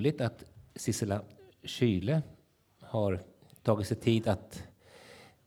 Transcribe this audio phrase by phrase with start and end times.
[0.00, 1.22] roligt att Sissela
[1.64, 2.22] Kyle
[2.80, 3.20] har
[3.62, 4.62] tagit sig tid att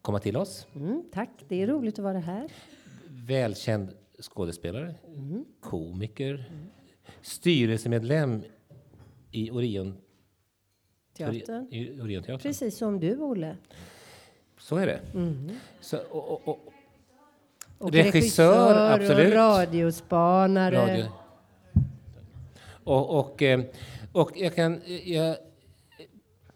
[0.02, 0.68] komma till oss.
[0.76, 2.52] Mm, tack, det är roligt att vara här.
[3.08, 3.90] Välkänd
[4.22, 5.46] skådespelare, Mm.
[5.60, 6.46] komiker,
[7.22, 8.44] styrelsemedlem
[9.32, 9.98] i Orion
[11.18, 11.68] Teatern.
[11.72, 12.40] I Orionteatern.
[12.40, 13.58] Precis som du, Olle.
[14.60, 15.00] Så är det.
[15.14, 15.50] Mm.
[15.82, 16.60] Så, och, och, och,
[17.78, 19.28] Och Regissör, absolut.
[19.28, 20.76] och radiospanare.
[20.78, 21.06] radio.
[22.86, 23.62] Och, och, eh,
[24.14, 24.82] och jag kan...
[25.06, 25.38] Jag,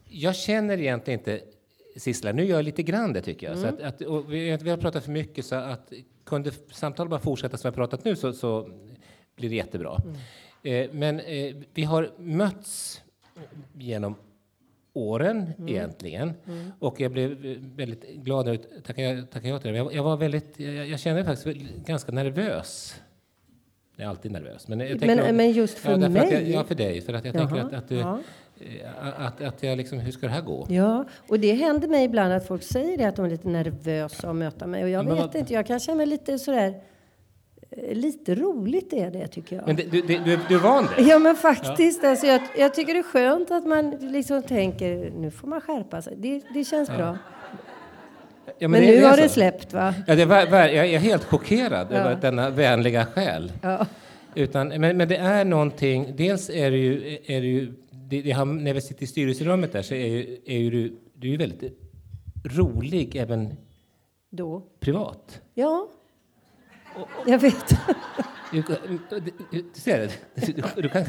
[0.10, 1.42] jag känner egentligen inte
[1.96, 2.32] Sissela.
[2.32, 3.58] Nu gör jag lite grann det tycker jag.
[3.58, 7.58] Så att, att, vi, vi har pratat för mycket så att kunde samtalet bara fortsätta
[7.58, 8.70] som vi har pratat nu så, så
[9.36, 10.02] blir det jättebra.
[10.64, 13.02] Eh, men eh, vi har mötts
[13.74, 14.16] genom
[14.94, 16.34] åren egentligen.
[16.80, 19.78] Och jag blev eh, väldigt glad när du tackade, tackade ja till det.
[19.78, 23.02] Jag, jag var väldigt, jag, jag kände faktiskt ganska nervös.
[24.00, 24.68] Jag är alltid nervös.
[24.68, 26.34] Men, jag tänker Men, nog- men just för ja, att mig?
[26.34, 27.02] jag, ja, för dig.
[27.02, 28.20] För att jag tänker Jaha, att, att, du, ja.
[28.60, 30.66] eh, att, att jag liksom, hur ska det här gå?
[30.70, 34.30] Ja, och det händer mig ibland att folk säger det, att de är lite nervösa
[34.30, 34.84] att möta mig.
[34.84, 36.74] Och jag Men vet vad- inte, jag kan känna mig lite sådär...
[37.70, 39.68] eh, Lite roligt är det, tycker jag.
[39.68, 41.02] Men det, du, det, du, du är van det?
[41.04, 42.04] Ja, men faktiskt.
[42.04, 46.02] Alltså, jag, jag tycker det är skönt att man liksom tänker, nu får man skärpa
[46.02, 46.14] sig.
[46.18, 47.18] Det, det känns bra.
[48.60, 49.22] Ja, Men, det- nu det har så.
[49.22, 49.94] det släppt, va?
[50.08, 51.96] Ja, det var, var, jag är helt chockerad Ja.
[51.98, 53.52] över denna vänliga själ.
[53.62, 53.86] Ja.
[54.36, 58.32] Utan, men, men det är någonting, dels är det ju, är det ju det, det
[58.32, 61.38] har, när vi sitter i styrelserummet där så är ju, är ju du, du är
[61.38, 61.80] väldigt
[62.44, 63.58] rolig även
[64.30, 64.64] Då?
[64.80, 65.42] privat.
[65.54, 65.88] Ja.
[67.28, 67.70] Jag vet.
[68.52, 68.62] Du,
[69.10, 70.46] du, du, du ser det?
[70.76, 71.04] Du, du kan,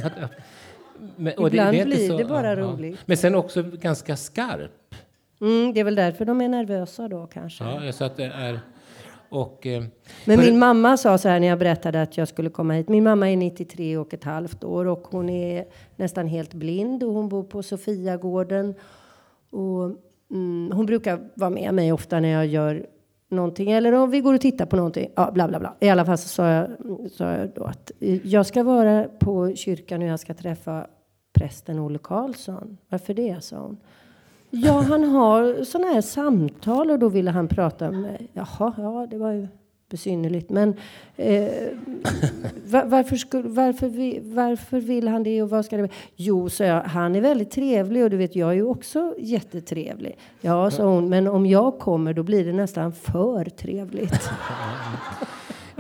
[1.17, 2.99] men, och Ibland är inte blir det bara roligt.
[3.06, 4.94] Men sen också ganska skarp.
[5.41, 7.65] Mm, det är väl därför de är nervösa då, kanske.
[7.65, 8.60] Ja, så att det är...
[9.31, 9.84] Och, eh,
[10.25, 12.88] Men min mamma sa så här när jag berättade att jag skulle komma hit.
[12.88, 15.65] Min mamma är 93 och ett halvt år och hon är
[15.97, 18.75] nästan helt blind och hon bor på Sofiagården.
[19.50, 19.84] Och,
[20.31, 22.87] mm, hon brukar vara med mig ofta när jag gör
[23.31, 25.10] någonting eller om vi går och tittar på någonting.
[25.16, 25.75] Ja, bla bla bla.
[25.81, 26.69] I alla fall så sa jag,
[27.12, 30.87] sa jag då att eh, jag ska vara på kyrkan och jag ska träffa
[31.32, 32.78] prästen Olle Karlsson.
[32.88, 33.44] Varför det?
[33.44, 33.76] sa hon.
[34.51, 38.29] Ja, han har sådana här samtal och då ville han prata med mig.
[38.33, 39.49] Jaha, ja, det var ju
[39.91, 40.51] besynnerligt.
[40.51, 40.75] Men
[41.17, 41.49] eh,
[42.67, 46.65] va- varför, skulle, varför, vi, varför vill han det och vad ska det Jo, sa
[46.65, 50.19] jag, han är väldigt trevlig och du vet, jag är ju också jättetrevlig.
[50.41, 54.31] Ja, sa hon, men om jag kommer då blir det nästan för trevligt.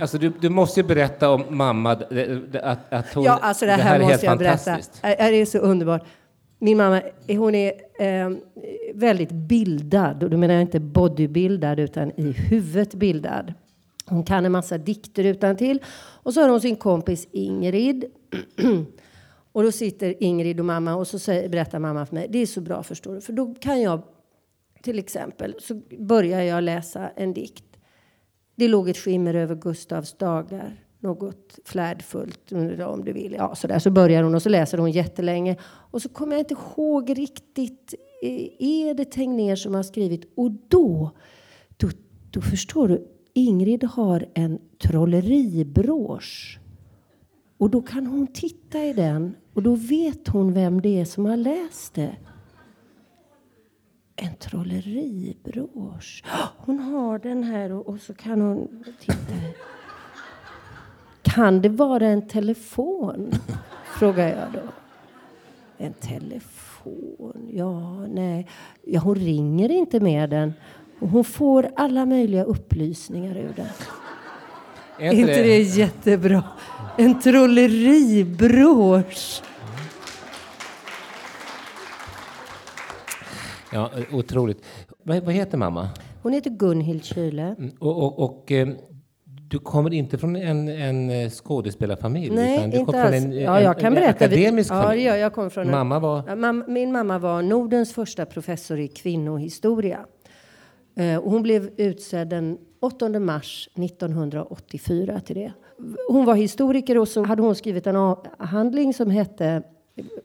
[0.00, 3.24] Alltså, du, du måste ju berätta om mamma, det- det- att, att hon...
[3.24, 4.78] Ja, alltså det här, är måste helt jag berätta.
[5.02, 6.02] Det här är så underbart.
[6.58, 8.30] Min mamma, hon är eh,
[8.94, 10.22] väldigt bildad.
[10.22, 13.54] Och då menar jag inte bodybildad utan i huvudet bildad.
[14.06, 15.82] Hon kan en massa dikter utan till.
[15.96, 18.04] Och så har hon sin kompis Ingrid.
[19.52, 22.26] och då sitter Ingrid och mamma och så säger, berättar mamma för mig.
[22.30, 23.20] Det är så bra förstår du.
[23.20, 24.02] För då kan jag,
[24.82, 27.64] till exempel, så börjar jag läsa en dikt.
[28.54, 30.87] Det låg ett skimmer över Gustavs dagar.
[31.00, 32.52] Något flärdfullt,
[32.86, 33.32] om du vill.
[33.32, 33.78] Ja, så, där.
[33.78, 35.56] så börjar hon och så läser hon jättelänge.
[35.62, 37.94] Och så kommer jag inte ihåg riktigt.
[38.22, 40.32] Eh, är det Tegnér som har skrivit?
[40.36, 41.10] Och då,
[41.76, 41.88] då,
[42.30, 43.06] då förstår du.
[43.32, 46.58] Ingrid har en trolleribrås.
[47.58, 51.24] Och då kan hon titta i den och då vet hon vem det är som
[51.24, 52.16] har läst det.
[54.16, 56.22] En trolleribrås.
[56.56, 59.34] Hon har den här och, och så kan hon titta.
[61.34, 63.32] Kan det vara en telefon?
[63.98, 64.60] Frågar jag då.
[65.78, 67.48] En telefon?
[67.52, 68.46] Ja, nej.
[68.84, 70.52] Ja, hon ringer inte med den.
[71.00, 73.66] Och hon får alla möjliga upplysningar ur den.
[74.98, 76.42] Är inte det jättebra?
[76.98, 79.42] En trolleribrås.
[83.72, 84.64] Ja, otroligt.
[85.02, 85.88] Vad, vad heter mamma?
[86.22, 87.38] Hon heter Gunhild Kyle.
[87.38, 88.68] Mm, Och, och, och eh,
[89.50, 92.34] du kommer inte från en, en eh, skådespelarfamilj?
[92.34, 93.14] Nej, inte alls.
[93.14, 94.24] från en, ja, en, jag kan en berätta.
[94.24, 95.02] akademisk ja, familj?
[95.02, 96.36] ja, jag kommer från en, Mamma var...
[96.36, 99.98] Mam, min mamma var Nordens första professor i kvinnohistoria.
[100.96, 105.52] Eh, hon blev utsedd den 8 mars 1984 till det.
[106.08, 109.62] Hon var historiker och så hade hon skrivit en avhandling som hette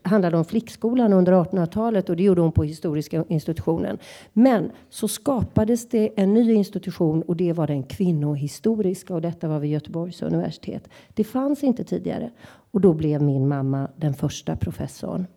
[0.01, 3.97] handlade om flickskolan under 1800-talet och det gjorde hon på Historiska institutionen.
[4.33, 9.59] Men så skapades det en ny institution och det var den kvinnohistoriska och detta var
[9.59, 10.89] vid Göteborgs universitet.
[11.13, 12.31] Det fanns inte tidigare
[12.71, 15.27] och då blev min mamma den första professorn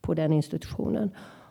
[0.00, 1.10] på den institutionen.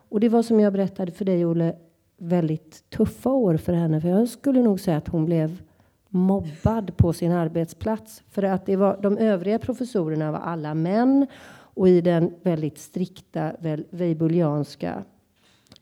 [0.10, 1.76] Och det var som jag berättade för dig Olle,
[2.18, 4.02] väldigt tuffa år för henne.
[4.02, 5.62] För jag skulle nog säga att hon blev
[6.10, 8.24] mobbad på sin arbetsplats.
[8.32, 11.28] För att det var, de övriga professorerna var alla män
[11.74, 13.52] och i den väldigt strikta
[13.90, 15.04] weibulianska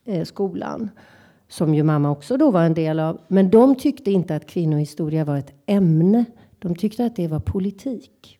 [0.05, 0.89] eh, skolan
[1.47, 3.21] som ju mamma också då var en del av.
[3.27, 6.25] Men de tyckte inte att kvinnohistoria var ett ämne.
[6.59, 8.39] De tyckte att det var politik.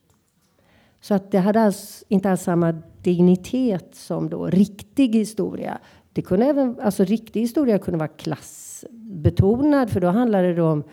[1.02, 2.72] Så att det hade alls, inte alls samma
[3.02, 5.80] dignitet som då riktig historia.
[6.14, 10.84] Det kunde även, alltså riktig historia kunde vara klassbetonad för då handlade det om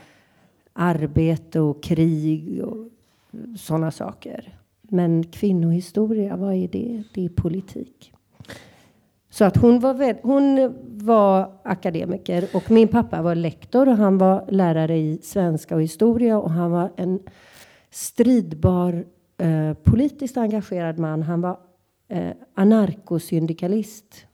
[0.72, 2.88] arbete och krig och
[3.58, 4.58] sådana saker.
[4.88, 7.02] Men kvinnohistoria, vad är det?
[7.14, 8.12] Det är politik.
[9.30, 14.44] Så att hon var, hon var akademiker och min pappa var lektor och han var
[14.48, 17.20] lärare i svenska och historia och han var en
[17.90, 19.04] stridbar
[19.38, 21.22] eh, politiskt engagerad man.
[21.22, 21.58] Han var
[22.08, 24.26] eh, anarkosyndikalist.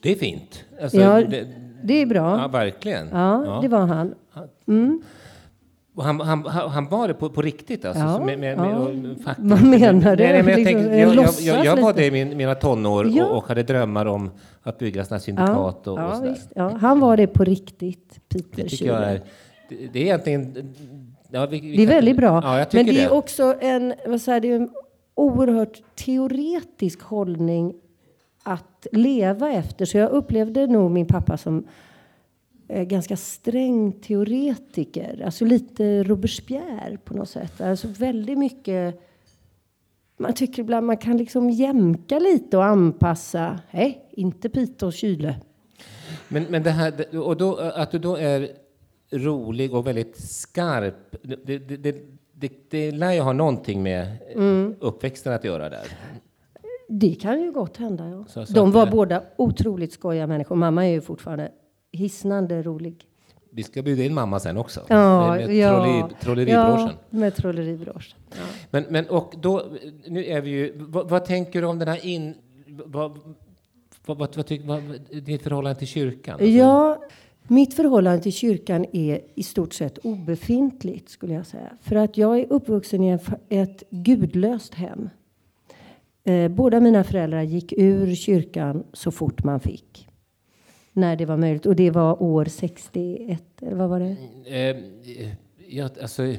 [0.00, 0.64] Det är fint.
[0.82, 1.46] Alltså, ja, det,
[1.84, 2.38] det, är bra.
[2.38, 3.08] Ja, verkligen.
[3.08, 3.58] Ja, ja.
[3.62, 4.14] det var han.
[4.66, 5.02] Mm.
[5.98, 8.02] Han, han, han var det på, på riktigt alltså?
[8.02, 8.88] Ja, med, med, ja.
[8.88, 10.22] med, Vad menar du?
[10.24, 12.54] Nej, nej, men jag, liksom, tänkte, jag, jag, jag, jag var det i min, mina
[12.54, 13.26] tonår Ja.
[13.26, 14.30] och, och hade drömmar om
[14.62, 16.30] att bygga sådana syndikat och, och ja, sådär.
[16.30, 16.52] visst.
[16.54, 19.22] ja, han var det på riktigt, Peter Det tycker jag är...
[19.68, 20.74] Det, det är egentligen...
[21.30, 22.40] Ja, vi, vi Det är kan- väldigt bra.
[22.44, 23.10] Ja, Men det är det.
[23.10, 24.70] också en, vad säger, det är en
[25.14, 27.74] oerhört teoretisk hållning
[28.42, 29.84] att leva efter.
[29.84, 31.66] Så jag upplevde nog min pappa som
[32.68, 35.22] ganska sträng teoretiker.
[35.24, 37.60] Alltså lite Robespierre på något sätt.
[37.60, 39.00] Alltså väldigt mycket...
[40.18, 43.60] Man tycker ibland man kan liksom jämka lite och anpassa.
[43.70, 45.34] Nej, inte Peter Schüler.
[46.28, 48.48] Men, men det här, och då, att du då är
[49.12, 51.96] rolig och väldigt skarp, det, det, det,
[52.32, 54.74] det, det lär ju ha någonting med Mm.
[54.80, 55.86] uppväxten att göra där.
[56.88, 58.24] Det kan ju gott hända, ja.
[58.28, 60.56] Så- så De var det- båda otroligt skojiga människor.
[60.56, 61.52] Mamma är ju fortfarande
[61.96, 63.06] hisnande rolig.
[63.50, 64.80] Vi ska bjuda in mamma sen också.
[64.88, 66.10] Ja, med med ja.
[66.20, 66.50] trolleri.
[66.50, 68.18] Ja, med trolleribrorsan.
[68.30, 68.36] Ja.
[68.70, 69.62] Men, men och då,
[70.06, 72.34] nu är vi ju, vad, vad tänker du om den här in...
[72.66, 73.18] Vad,
[74.06, 74.82] vad, vad, vad, tycker- vad,
[75.22, 76.32] ditt förhållande till kyrkan?
[76.32, 77.02] Alltså, ja,
[77.48, 81.72] mitt förhållande till kyrkan är i stort sett obefintligt skulle jag säga.
[81.80, 85.08] För att jag är uppvuxen i en, ett gudlöst hem.
[86.24, 90.05] Eh, båda mina föräldrar gick ur kyrkan så fort man fick.
[90.96, 91.66] När det var möjligt.
[91.66, 94.16] Och det var år 61, eller vad var det?
[94.70, 94.76] Eh,
[95.68, 96.36] ja, alltså, eh,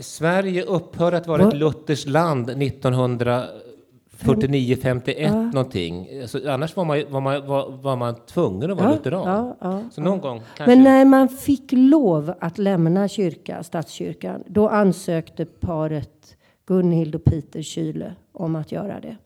[0.00, 1.52] Sverige upphör att vara Vad?
[1.52, 5.42] ett lutherskt land 1949, 51 Ja.
[5.42, 6.08] någonting.
[6.20, 9.28] Alltså, annars var man, var, man, var, var man tvungen att vara lutheran.
[9.28, 10.76] ja, ja, Så någon gång kanske...
[10.76, 16.36] Men när man fick lov att lämna kyrka, statskyrkan, då ansökte paret
[16.66, 19.16] Gunhild och Peter Schüle om att göra det.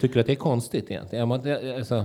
[0.00, 1.30] Tycker du att det är konstigt egentligen?
[1.44, 2.04] Ja, Alltså,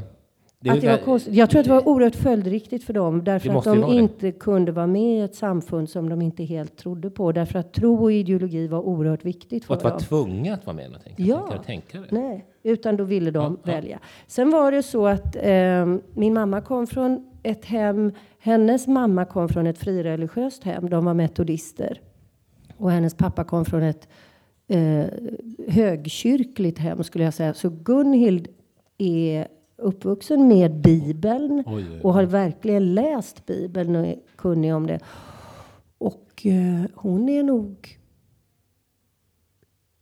[0.66, 1.34] det Att det var konstigt.
[1.34, 3.96] Jag tror att det var oerhört följdriktigt för dem därför att de vara det.
[3.98, 7.32] inte kunde vara med i ett samfund som de inte helt trodde på.
[7.32, 10.00] Därför att tro och ideologi var oerhört viktigt Och för att vara dem.
[10.02, 10.86] tvungna att vara med?
[11.04, 11.48] Tänker, Ja.
[11.52, 12.08] jag tänka det?
[12.12, 13.76] Nej, utan då ville de Ja, ja.
[13.76, 14.00] välja.
[14.28, 19.50] Sen var det så att eh, min mamma kom från ett hem, hennes mamma kom
[19.50, 22.02] från ett frireligiöst hem, de var metodister.
[22.78, 24.08] Och hennes pappa kom från ett
[24.68, 25.06] eh,
[25.68, 27.54] högkyrkligt hem skulle jag säga.
[27.54, 28.48] Så Gunhild
[28.98, 32.02] är uppvuxen med Bibeln Oj, oj, oj.
[32.04, 35.00] och har verkligen läst Bibeln och är kunnig om det.
[35.98, 38.00] Och eh, hon är nog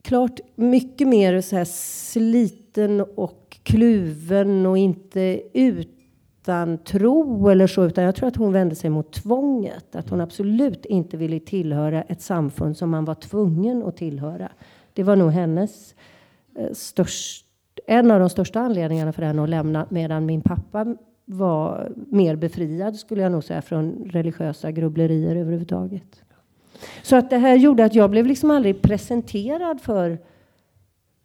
[0.01, 8.03] klart mycket mer så här sliten och kluven och inte utan tro eller så, utan
[8.03, 9.95] jag tror att hon vände sig mot tvånget.
[9.95, 14.51] Att hon absolut inte ville tillhöra ett samfund som man var tvungen att tillhöra.
[14.93, 15.95] Det var nog hennes
[16.57, 17.45] eh, störst,
[17.87, 22.95] en av de största anledningarna för henne att lämna, medan min pappa var mer befriad,
[22.95, 26.23] skulle jag nog säga, från religiösa grubblerier överhuvudtaget.
[27.03, 30.19] Så att det här gjorde att jag blev liksom aldrig presenterad för,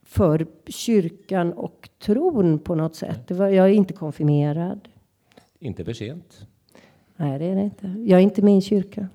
[0.02, 3.30] för kyrkan och tron på något sätt.
[3.30, 4.88] Var, jag är inte konfirmerad.
[5.58, 6.46] Inte för sent.
[7.16, 7.86] Nej, det är det inte.
[7.86, 9.08] Jag är inte med i kyrkan.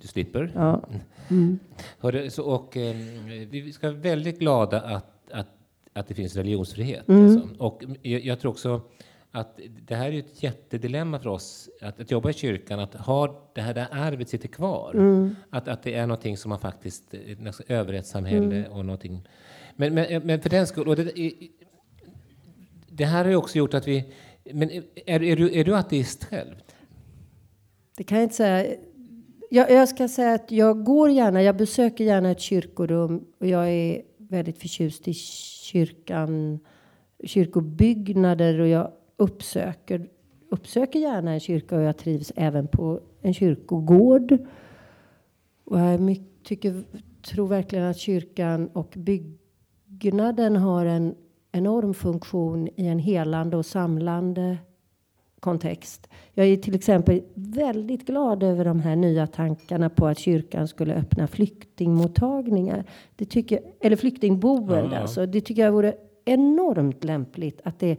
[0.00, 0.52] Du slipper.
[0.54, 0.82] Ja.
[1.30, 1.58] Mm.
[1.98, 2.96] Hörru, så, och, eh,
[3.50, 5.17] vi ska vara väldigt glada att,
[5.98, 7.08] att, det finns religionsfrihet.
[7.08, 7.24] Mm.
[7.24, 7.62] Alltså.
[7.64, 8.80] Och jag, jag tror också
[9.30, 13.50] att det här är ett jättedilemma för oss att, att jobba i kyrkan, att ha
[13.54, 14.90] det här där arvet sitter kvar.
[14.94, 15.36] Mm.
[15.50, 18.72] Att, att det är någonting som man faktiskt, ett nästan överhetssamhälle Mm.
[18.72, 19.28] och någonting.
[19.76, 21.32] Men, men, men för den skull, och det,
[22.88, 24.04] det här har ju också gjort att vi,
[24.52, 24.70] men
[25.06, 26.54] är, är, du, är du ateist själv?
[27.96, 28.76] Det kan jag inte säga.
[29.50, 33.68] Jag, jag ska säga att jag går gärna, jag besöker gärna ett kyrkorum och jag
[33.68, 35.14] är väldigt förtjust i
[35.68, 36.58] kyrkan,
[37.24, 40.08] kyrkobyggnader och jag uppsöker,
[40.50, 44.38] uppsöker gärna en kyrka och jag trivs även på en kyrkogård.
[45.64, 46.84] Och jag tycker,
[47.22, 51.14] tror verkligen att kyrkan och byggnaden har en
[51.52, 54.58] enorm funktion i en helande och samlande
[55.40, 56.08] kontext.
[56.34, 60.94] Jag är till exempel väldigt glad över de här nya tankarna på att kyrkan skulle
[60.94, 62.84] öppna flyktingmottagningar.
[63.16, 64.88] Det tycker, eller flyktingboende.
[64.92, 64.98] Ja.
[64.98, 65.26] Alltså.
[65.26, 67.96] Det tycker jag vore enormt lämpligt att det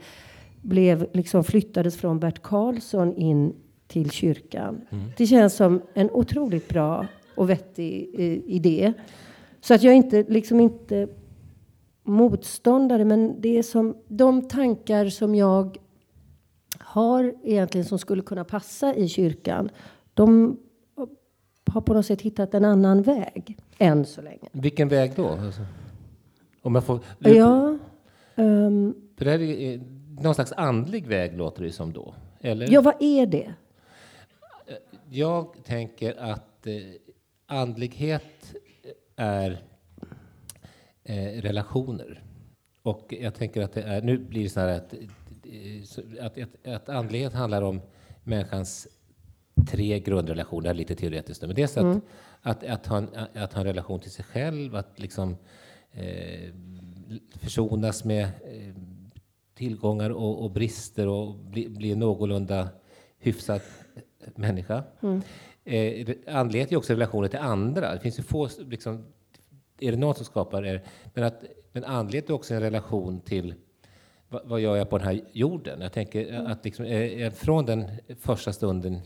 [0.62, 3.56] blev, liksom flyttades från Bert Karlsson in
[3.88, 4.82] till kyrkan.
[4.90, 5.06] Mm.
[5.18, 8.94] Det känns som en otroligt bra och vettig eh, idé.
[9.62, 11.08] Så att jag inte liksom inte
[12.04, 15.78] motståndare, men det är som de tankar som jag
[16.90, 19.70] har egentligen som skulle kunna passa i kyrkan.
[20.14, 20.58] De
[21.66, 24.50] har på något sätt hittat en annan väg än så länge.
[24.52, 25.28] Vilken väg då?
[25.28, 25.62] Alltså,
[26.62, 27.00] om jag får...
[27.20, 27.78] Ja.
[28.36, 29.82] Um, För det här är
[30.22, 32.14] någon slags andlig väg låter det som då.
[32.42, 32.72] Eller?
[32.72, 33.54] Ja, vad är det?
[35.10, 36.74] Jag tänker att eh,
[37.46, 38.56] andlighet
[39.16, 39.62] är
[41.04, 42.24] eh, relationer.
[42.82, 44.94] Och jag tänker att det är, nu blir det så här att,
[46.22, 47.82] att, att, att andlighet handlar om
[48.24, 48.88] människans
[49.68, 51.42] tre grundrelationer, lite teoretiskt.
[51.42, 52.02] Men dels att, mm.
[52.42, 55.38] att, att, ha en, att ha en relation till sig själv, att liksom
[55.92, 56.54] eh,
[57.32, 58.74] försonas med eh,
[59.56, 62.70] tillgångar och, och, brister och bli, bli någorlunda
[63.18, 63.62] hyfsad
[64.36, 64.84] människa.
[65.02, 65.22] Mm.
[65.64, 67.94] Eh, andlighet är också relationer till andra.
[67.94, 69.06] Det finns ju få, liksom,
[69.80, 70.82] är det något som skapar det?
[71.14, 73.54] Men, att, men andlighet är också en relation till
[74.30, 75.82] vad, vad gör jag på den här jorden?
[75.82, 76.48] Jag tänker mm.
[76.48, 77.84] att liksom, eh, från den
[78.20, 79.00] första stunden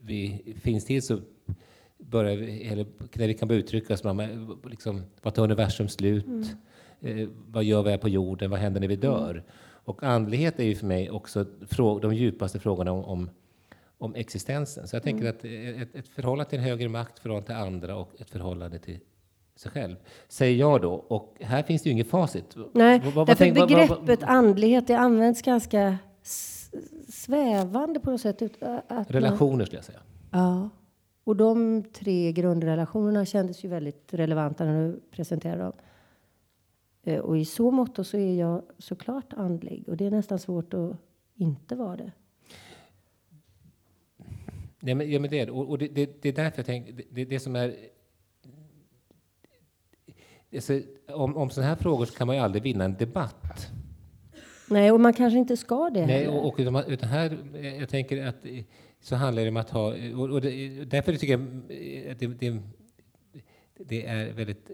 [0.00, 1.20] vi finns till så
[1.98, 4.02] börjar vi, eller när vi kan börja uttrycka oss,
[4.70, 6.26] liksom, vad tar universum slut?
[6.26, 6.48] Mm.
[7.00, 8.50] Eh, vad gör vi här på jorden?
[8.50, 9.30] Vad händer när vi dör?
[9.30, 9.44] Mm.
[9.84, 11.46] Och andlighet är ju för mig också
[12.02, 13.30] de djupaste frågorna om, om
[14.02, 14.88] om existensen.
[14.88, 15.36] Så jag tänker mm.
[15.36, 15.44] att
[15.82, 18.98] ett, ett förhållande till en högre makt, förhållande till andra och ett förhållande till
[19.56, 19.96] sig själv,
[20.28, 20.92] säger jag då.
[20.92, 22.56] Och här finns det ju inget facit.
[22.72, 25.98] Nej, vad, vad, därför tänk, begreppet vad, andlighet det används ganska
[27.08, 28.62] svävande på något sätt.
[28.88, 30.00] Att Relationer skulle jag säga.
[30.30, 30.68] Ja.
[31.24, 35.72] Och de tre grundrelationerna kändes ju väldigt relevanta när du presenterade dem.
[37.02, 39.88] Eh, och i så mått så är jag såklart andlig.
[39.88, 40.96] Och det är nästan svårt att
[41.34, 42.12] inte vara det.
[44.80, 47.04] Nej, men, ja, men det är och, och det, det, det, är därför jag tänker,
[47.10, 47.76] det, det som är...
[50.54, 53.70] Alltså, om, om sådana här frågor så kan man ju aldrig vinna en debatt.
[54.68, 56.54] Nej, och man kanske inte ska det Nej, och, och
[56.88, 57.38] utan här,
[57.80, 58.36] jag tänker att
[59.00, 61.42] så handlar det om att ha, och, och det, därför tycker jag
[62.12, 62.58] att det, det,
[63.78, 64.70] det, är väldigt,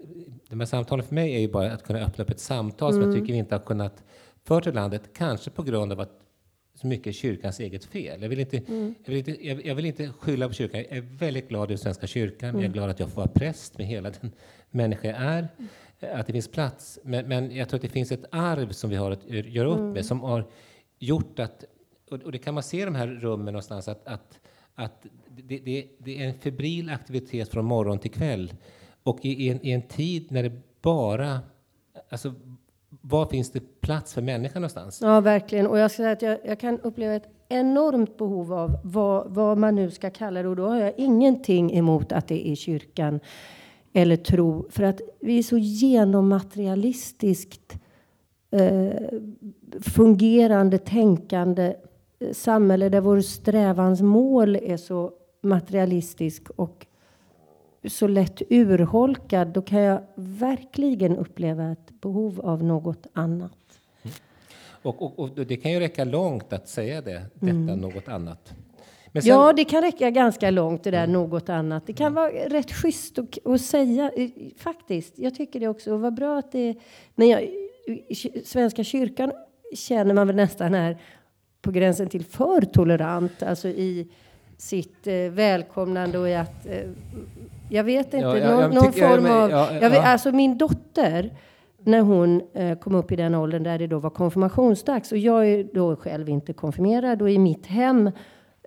[0.49, 2.93] de här samtalen för mig är ju bara att kunna öppna upp ett samtal mm.
[2.93, 3.21] som jag mm.
[3.21, 4.03] tycker vi inte har kunnat
[4.43, 6.19] föra till landet, kanske på grund av att
[6.81, 8.21] så mycket kyrkans eget fel.
[8.21, 8.95] Jag vill, inte, mm.
[9.05, 10.83] jag, vill inte, jag, jag, vill inte skylla på kyrkan.
[10.89, 12.49] Jag är väldigt glad i Svenska kyrkan.
[12.49, 12.61] Mm.
[12.61, 14.31] Jag är glad att jag får vara präst med hela den
[14.71, 15.47] människa jag är.
[16.13, 16.99] Att det finns plats.
[17.03, 19.79] Men, men, jag tror att det finns ett arv som vi har att göra upp
[19.79, 19.91] mm.
[19.91, 20.45] med som har
[20.99, 21.63] gjort att,
[22.11, 24.39] och, det kan man se i de här rummen någonstans, att, att,
[24.75, 28.53] att det, det, det, är en febril aktivitet från morgon till kväll.
[29.03, 31.39] Och i, i, en, i en tid när det bara
[32.09, 32.33] Alltså,
[32.89, 35.01] var finns det plats för människan någonstans?
[35.01, 35.67] Ja, verkligen.
[35.67, 39.57] Och jag ska säga att jag, jag kan uppleva ett enormt behov av vad, vad,
[39.57, 40.47] man nu ska kalla det.
[40.47, 43.19] Och då har jag ingenting emot att det är kyrkan
[43.93, 44.65] eller tro.
[44.69, 47.77] För att vi är så genommaterialistiskt
[48.51, 48.93] eh,
[49.81, 51.75] fungerande, tänkande
[52.19, 56.85] eh, samhälle där vår strävans mål är så materialistisk och
[57.87, 63.51] så lätt urholkad, då kan jag verkligen uppleva ett behov av något annat.
[64.01, 64.13] Mm.
[64.81, 67.79] Och, och, och, det kan ju räcka långt att säga det, detta mm.
[67.79, 68.53] något annat.
[69.13, 69.21] Sen...
[69.23, 71.13] Ja, det kan räcka ganska långt det där mm.
[71.13, 71.87] något annat.
[71.87, 72.15] Det kan mm.
[72.15, 74.11] vara rätt schysst att, att säga
[74.57, 75.19] faktiskt.
[75.19, 75.93] Jag tycker det också.
[75.93, 76.75] Och vad bra att det
[77.15, 77.49] men jag,
[78.45, 79.31] Svenska kyrkan
[79.75, 80.97] känner man väl nästan är
[81.61, 84.07] på gränsen till för tolerant, alltså i
[84.57, 86.89] sitt eh, välkomnande och i att eh,
[87.69, 89.51] jag vet inte, ja, någon, jag, någon form jag, av...
[89.51, 91.33] Ja, jag vet, alltså min dotter,
[91.83, 95.47] när hon eh, kom upp i den åldern där det då var konfirmationsdags och jag
[95.47, 98.11] är då själv inte konfirmerad och i mitt hem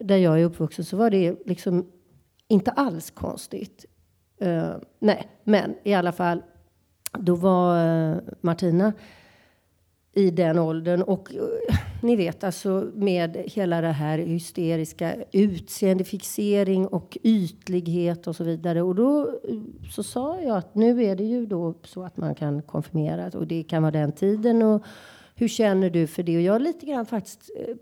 [0.03, 1.87] där jag är uppvuxen så var det liksom
[2.49, 3.87] inte alls konstigt.
[4.43, 6.43] Uh, nej, men i alla fall,
[7.19, 8.93] då var uh, Martina
[10.13, 11.03] i den åldern.
[11.03, 18.45] Och uh, ni vet, alltså med hela det här hysteriska utseendefixering och ytlighet och så
[18.45, 18.83] vidare.
[18.83, 19.41] Och då
[19.95, 23.47] så sa jag att nu är det ju då så att man kan konfirmera och
[23.47, 24.63] det kan vara den tiden.
[24.63, 24.83] Och
[25.35, 26.37] hur känner du för det?
[26.37, 27.75] Och jag lite grann faktiskt uh,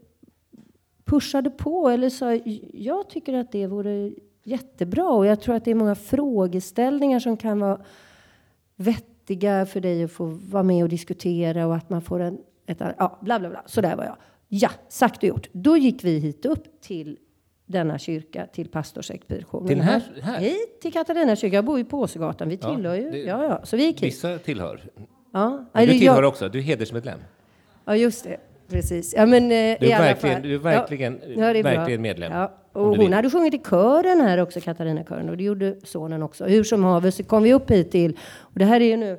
[1.11, 2.35] pushade på eller sa
[2.73, 4.12] jag tycker att det vore
[4.45, 7.81] jättebra och jag tror att det är många frågeställningar som kan vara
[8.76, 12.81] vettiga för dig att få vara med och diskutera och att man får en, ett,
[12.99, 13.62] ja, bla bla bla.
[13.67, 14.17] Så där var jag.
[14.49, 15.49] Ja, sagt och gjort.
[15.52, 17.19] Då gick vi hit upp till
[17.67, 19.69] denna kyrka, till pastorsexpeditionen.
[19.69, 20.40] Till här- här?
[20.40, 21.55] Hit till Katarina kyrka.
[21.57, 22.49] Jag bor ju på Åsegatan.
[22.49, 23.11] Vi Ja, tillhör ju.
[23.11, 23.61] det- Ja, ja.
[23.64, 24.02] Så vi gick hit.
[24.02, 24.81] Vissa tillhör.
[25.33, 25.64] Ja.
[25.73, 27.19] Men du tillhör jag- också, du är hedersmedlem.
[27.85, 28.37] Ja, just det.
[28.71, 29.15] Precis.
[29.17, 29.49] Ja, men, eh,
[29.81, 32.33] Du är verkligen, du är verkligen, ja, är verkligen medlem.
[32.33, 32.57] Ja.
[32.73, 33.12] Och hon vill.
[33.12, 35.29] hade sjungit i kören här också, Katarina-kören.
[35.29, 36.45] Och det gjorde sonen också.
[36.45, 39.19] Hur som haver så kom vi upp hit till, och det här är ju nu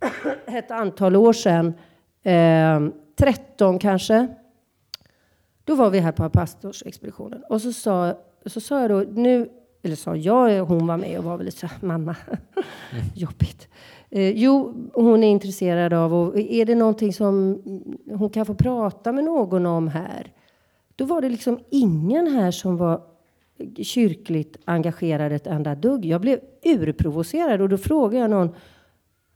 [0.46, 1.74] ett antal år sedan,
[2.22, 4.26] eh, 13 kanske.
[5.64, 7.42] Då var vi här på pastorsexpeditionen.
[7.48, 8.14] Och så sa,
[8.46, 9.48] så sa jag då, nu,
[9.82, 12.16] eller sa jag, hon var med och var väl lite så mamma,
[13.14, 13.68] jobbigt.
[14.10, 17.62] Eh, jo, hon är intresserad av, och är det någonting som
[18.10, 20.32] hon kan få prata med någon om här?
[20.96, 23.02] Då var det liksom ingen här som var
[23.82, 26.04] kyrkligt engagerad ett enda dugg.
[26.04, 28.54] Jag blev urprovocerad och då frågade jag någon,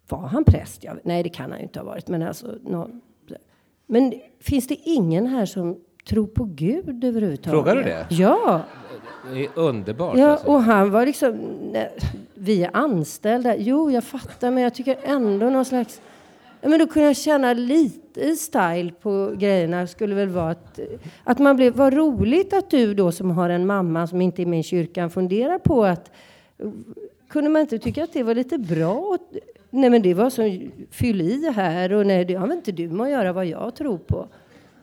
[0.08, 0.84] var han präst?
[0.84, 3.00] Jag, nej, det kan han ju inte ha varit, men alltså någon.
[3.86, 5.76] Men finns det ingen här som
[6.08, 7.50] tror på Gud överhuvudtaget?
[7.50, 8.06] Frågar du det?
[8.10, 8.62] Ja.
[9.32, 10.18] Det är underbart.
[10.18, 10.46] Ja, alltså.
[10.46, 11.38] och han var liksom,
[11.72, 11.90] nej,
[12.34, 13.56] vi är anställda.
[13.56, 16.00] Jo, jag fattar, men jag tycker ändå någon slags...
[16.60, 20.80] Men då kunde jag känna lite style på grejerna skulle väl vara att,
[21.24, 24.46] att man blev, vad roligt att du då som har en mamma som inte är
[24.46, 26.10] med i kyrkan funderar på att
[27.28, 29.18] kunde man inte tycka att det var lite bra?
[29.70, 32.88] Nej, men det var som fyll i här och nej, det har väl inte du
[32.88, 34.28] med att göra vad jag tror på.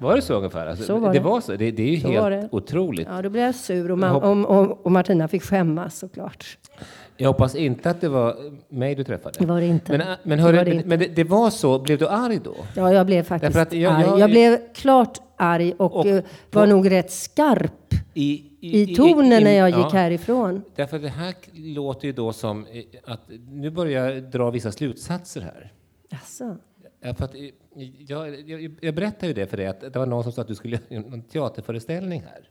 [0.02, 0.68] Var det så ungefär?
[0.68, 1.20] Alltså, Så var det.
[1.20, 1.24] det.
[1.24, 1.52] var så.
[1.56, 2.50] Det, det är ju Så helt det.
[2.52, 3.08] otroligt.
[3.12, 6.58] Ja, då blev jag sur och, Jag hopp- man, och, Martina fick skämmas såklart.
[7.18, 8.36] Jag hoppas inte att det var
[8.70, 9.36] mig du träffade.
[9.40, 9.92] Det var det inte.
[9.92, 10.88] Men, äh, men, Det hörru, var det inte.
[10.88, 11.80] men det, det var så.
[11.80, 12.56] Blev du arg då?
[12.76, 14.06] Ja, jag blev faktiskt jag- arg.
[14.06, 18.96] jag- Jag blev klart arg och, Och eh, på- var nog rätt skarp I, i
[18.96, 19.78] tonen i- när jag ja.
[19.86, 20.62] gick härifrån.
[20.76, 22.84] Därför det här låter ju då som eh,
[23.14, 25.72] att nu börjar jag dra vissa slutsatser här.
[26.10, 26.56] Jaså?
[27.04, 27.42] Ja, för att, eh,
[28.08, 30.48] jag, jag, jag berättade ju det för dig, att det var någon som sa att
[30.48, 32.50] du skulle göra en teaterföreställning här.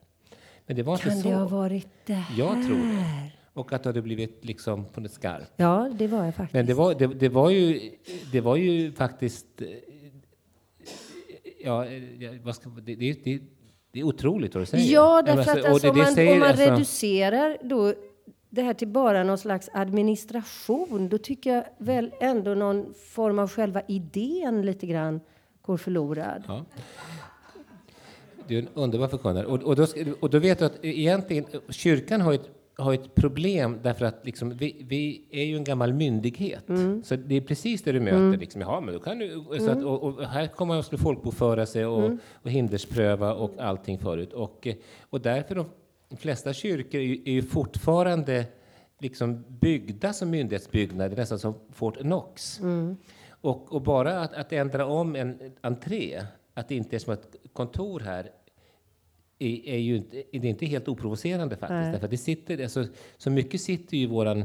[0.67, 1.29] Men det var inte Kan så.
[1.29, 2.39] det ha varit det här?
[2.39, 3.31] Jag tror det.
[3.53, 5.53] Och att du hade blivit liksom på något skarpt.
[5.57, 6.55] Ja, det var jag faktiskt.
[6.55, 7.91] Men det var, det, det var, ju,
[8.33, 9.47] det var ju faktiskt...
[11.63, 11.87] Ja,
[12.43, 13.41] vad ska, det, det, det,
[13.93, 14.95] det är otroligt vad du säger.
[14.95, 17.95] Ja, därför att alltså, om man, om man alltså- reducerar då
[18.51, 23.51] det här till bara någon slags administration, då tycker jag väl ändå någon form av
[23.51, 25.21] själva idén lite grann
[25.63, 26.45] går förlorad.
[26.49, 26.65] Ja.
[28.47, 29.47] Du är en underbar förkunnare.
[29.47, 29.87] Och, och, då,
[30.21, 34.51] och då vet du att egentligen, kyrkan har ett, har ett problem därför att liksom,
[34.51, 36.69] vi, vi är ju en gammal myndighet.
[36.69, 37.03] Mm.
[37.05, 38.39] Så det är precis det du möter.
[38.39, 41.67] Liksom, Jaha, men då kan du, så att, och, och här kommer man att folkbokföra
[41.67, 42.19] sig och, Mm.
[42.33, 44.33] och hinderspröva och allting förut.
[44.33, 44.69] Och,
[45.11, 45.67] och därför de
[46.17, 48.47] flesta kyrkor är ju, fortfarande
[48.99, 52.61] liksom byggda som myndighetsbyggnader, nästan som Fort Knox.
[52.61, 52.97] Mm.
[53.29, 56.23] Och, och bara att, att ändra om en entré,
[56.55, 58.31] att det inte är som ett kontor här,
[59.39, 61.81] är, är ju inte, är inte helt oprovocerande faktiskt.
[61.81, 61.93] Nej.
[61.93, 64.45] Därför det sitter, alltså, så mycket sitter ju i våran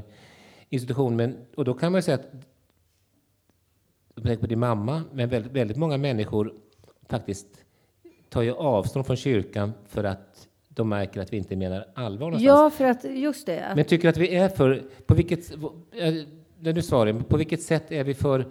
[0.69, 1.15] institution.
[1.15, 2.31] Men, och då kan man säga att,
[4.23, 6.53] tänker på din mamma, men väldigt, väldigt många människor
[7.09, 7.47] faktiskt
[8.29, 12.43] tar ju avstånd från kyrkan för att de märker att vi inte menar allvar någonstans.
[12.43, 13.65] Ja, för att just det.
[13.65, 15.59] Att, Men tycker att vi är för, på vilket, eh,
[16.59, 18.45] när du svarar, på vilket sätt är vi för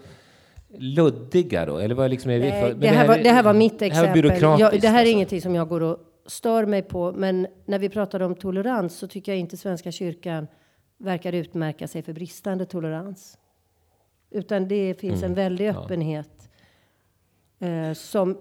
[0.78, 1.78] luddiga då?
[1.78, 2.70] Eller vad liksom är vi för?
[2.70, 4.08] Eh, det, här var, det här var mitt Det här exempel.
[4.22, 4.72] var byråkratiskt.
[4.72, 5.12] Jag, det här är alltså.
[5.12, 7.12] ingenting som jag går och stör mig på.
[7.12, 10.46] Men när vi pratar om tolerans så tycker jag inte Svenska kyrkan
[10.98, 13.38] verkar utmärka sig för bristande tolerans.
[14.30, 15.76] Utan det finns en väldig Mm.
[15.76, 15.82] ja.
[15.84, 16.48] öppenhet
[17.58, 18.38] eh, som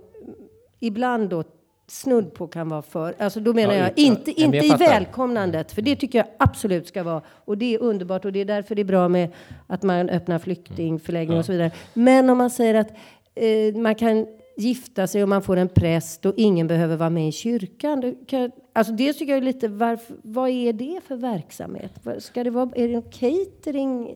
[0.80, 1.44] ibland då
[1.88, 3.94] snudd på kan vara för, alltså då menar Ja, jag ja.
[3.96, 7.22] inte, Ja, inte jag i välkomnandet, för det tycker jag absolut ska vara.
[7.28, 9.30] Och det är underbart och det är därför det är bra med
[9.68, 11.72] att man öppnar flyktingförläggningar och så vidare.
[11.94, 12.92] Men om man säger att
[13.36, 17.28] eh, man kan gifta sig och man får en präst och ingen behöver vara med
[17.28, 18.02] i kyrkan.
[18.02, 21.92] Det, kan, alltså det tycker jag är lite, varför, vad är det för verksamhet?
[22.20, 24.16] Ska det vara, är det en catering?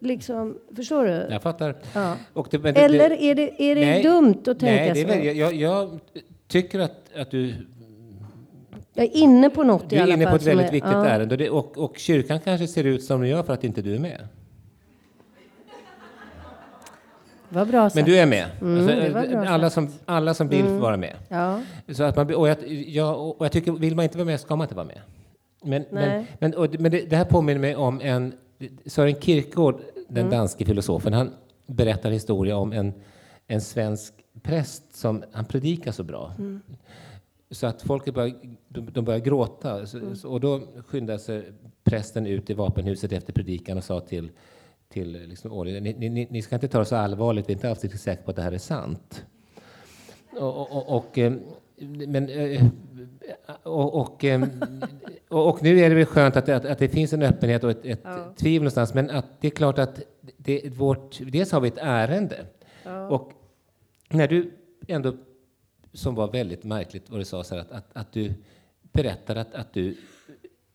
[0.00, 1.26] Liksom, förstår du?
[1.30, 1.76] Jag fattar.
[1.94, 2.16] Ja.
[2.50, 5.38] Det, det, Eller är det, är det nej, dumt att tänka nej, det är så?
[5.38, 6.00] jag, jag
[6.48, 7.54] tycker att, att du,
[8.94, 10.32] Jag är inne på något du i är alla inne fall.
[10.32, 11.06] på ett som väldigt är- viktigt ja.
[11.06, 11.34] ärende.
[11.34, 13.94] Och, det, och, och kyrkan kanske ser ut som den gör för att inte du
[13.94, 14.28] är med.
[17.48, 17.94] Vad bra sagt.
[17.94, 18.46] Men du är med.
[18.60, 19.52] Mm, Alltså, det var bra Mm.
[19.52, 21.16] alla, som, alla som vill får vara med.
[21.28, 21.60] Ja.
[21.92, 24.56] Så att man, och, jag, jag, och jag tycker, vill man inte vara med ska
[24.56, 25.00] man inte vara med.
[25.62, 26.24] Men, men, Nej.
[26.38, 28.32] men, och, men det, det här påminner mig om en
[28.86, 30.30] Sören Kierkegaard, den Mm.
[30.38, 31.12] danske filosofen.
[31.12, 31.30] Han
[31.66, 32.92] berättar historia om en,
[33.46, 36.32] en svensk präst som han predikar så bra.
[36.38, 36.60] Mm.
[37.50, 38.34] Så att folket börjar,
[38.68, 39.86] de, de börjar gråta.
[39.86, 40.14] Så, Mm.
[40.24, 41.52] och då skyndade sig
[41.84, 44.30] prästen ut i vapenhuset efter predikan och sa till
[44.88, 45.64] till liksom.
[45.66, 48.22] Ni, ni, ni ska inte ta det så allvarligt, vi är inte alls riktigt säkra
[48.24, 49.24] på att det här är sant.
[50.32, 51.32] Och, och, och, eh,
[52.06, 52.66] men, eh,
[53.62, 54.42] och, och, eh,
[55.28, 57.70] och, och nu är det väl skönt att, att, att det finns en öppenhet och
[57.70, 58.34] ett, ett Ja.
[58.36, 60.00] tvivel någonstans, men att det är klart att
[60.36, 62.46] det, vårt, dels har vi ett ärende.
[63.10, 63.32] Och
[64.08, 64.50] när du
[64.88, 65.12] ändå,
[65.92, 68.34] som var väldigt märkligt vad du sa, så här, att, att, att du
[68.82, 69.96] berättar att, att du...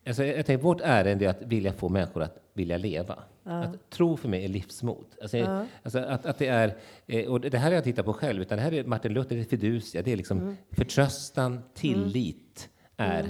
[0.08, 3.24] Alltså jag tänker, vårt ärende är att vilja få människor att vilja leva.
[3.44, 5.06] Att tro för mig är livsmod.
[5.22, 6.76] Alltså, alltså att, att det är,
[7.08, 9.36] eh, och det här har jag tittat på själv, utan det här är Martin Luther,
[9.36, 13.24] det är fiducia, det är liksom förtröstan, tillit är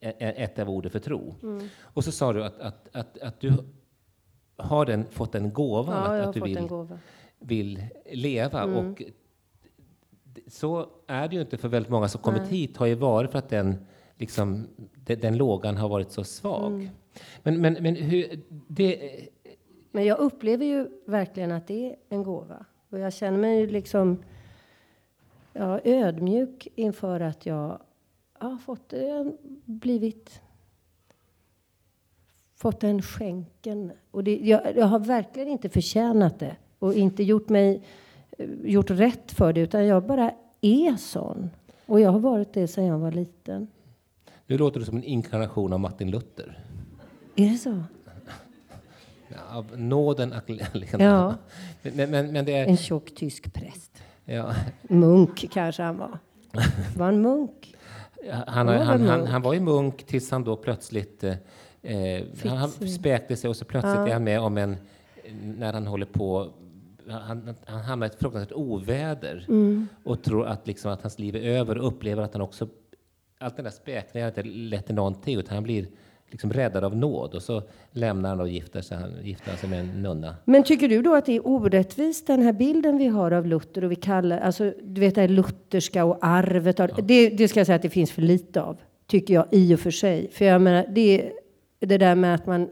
[0.00, 1.34] ä- ä- ett av orden för tro.
[1.80, 3.52] Och så sa du att, att, att, att du
[4.56, 6.98] har den, fått den gåvan Ja, att, att du vill gåva.
[7.38, 8.62] vill leva.
[8.62, 8.76] Mm.
[8.76, 9.02] Och
[10.46, 13.38] så är det ju inte för väldigt många som kommit hit har ju varit för
[13.38, 16.72] att den, liksom, den, den lågan har varit så svag.
[16.72, 16.88] Mm.
[17.42, 19.20] Men, men, men hur, det,
[19.90, 22.66] Men jag upplever ju verkligen att det är en gåva.
[22.88, 24.22] Och jag känner mig ju liksom
[25.52, 27.78] ja, ödmjuk inför att jag
[28.32, 30.40] har fått en, blivit
[32.54, 33.92] fått en skänken.
[34.10, 37.82] Och det, jag, jag har verkligen inte förtjänat det och inte gjort mig
[38.64, 41.50] gjort rätt för det, utan jag bara är sån.
[41.86, 43.66] Och jag har varit det sedan jag var liten.
[44.46, 46.58] nu låter du som en inkarnation av Martin Luther.
[47.36, 47.82] Är det så?
[49.50, 50.44] Av nåden att.
[50.98, 51.34] Ja.
[51.82, 52.66] Men, men, men det är...
[52.66, 54.02] En tjock tysk präst.
[54.24, 56.18] Ja, Munk kanske han var.
[56.96, 57.74] Var en munk?
[58.30, 61.34] han, han, han, han, han var ju munk tills han då plötsligt eh,
[61.82, 64.08] eh, han, han späkte sig och så plötsligt Ja.
[64.08, 64.76] är han med om en,
[65.42, 66.50] när han håller på
[67.08, 69.88] han, han hamnar i ett fruktansvärt oväder Mm.
[70.04, 72.68] och tror att, liksom, att hans liv är över och upplever att han också
[73.38, 75.86] allt den där späkningen inte lett till någonting utan han blir
[76.30, 79.80] liksom räddad av nåd och så lämnar han och gifter sig, han gifter sig med
[79.80, 80.34] en nunna.
[80.44, 83.84] Men tycker du då att det är orättvist den här bilden vi har av Luther
[83.84, 87.60] och vi kallar, alltså du vet det här lutherska och arvet av, det, det ska
[87.60, 90.30] jag säga att det finns för lite av, tycker jag i och för sig.
[90.30, 91.32] För jag menar, det,
[91.78, 92.70] det där med att man,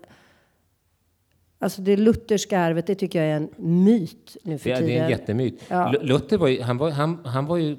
[1.62, 4.87] alltså det lutherska arvet, det tycker jag är en myt nu för tiden.
[4.87, 5.62] det är en jättemyt.
[5.68, 5.92] Ja.
[5.92, 7.77] Lu- Luther var ju, han var, han, han var ju,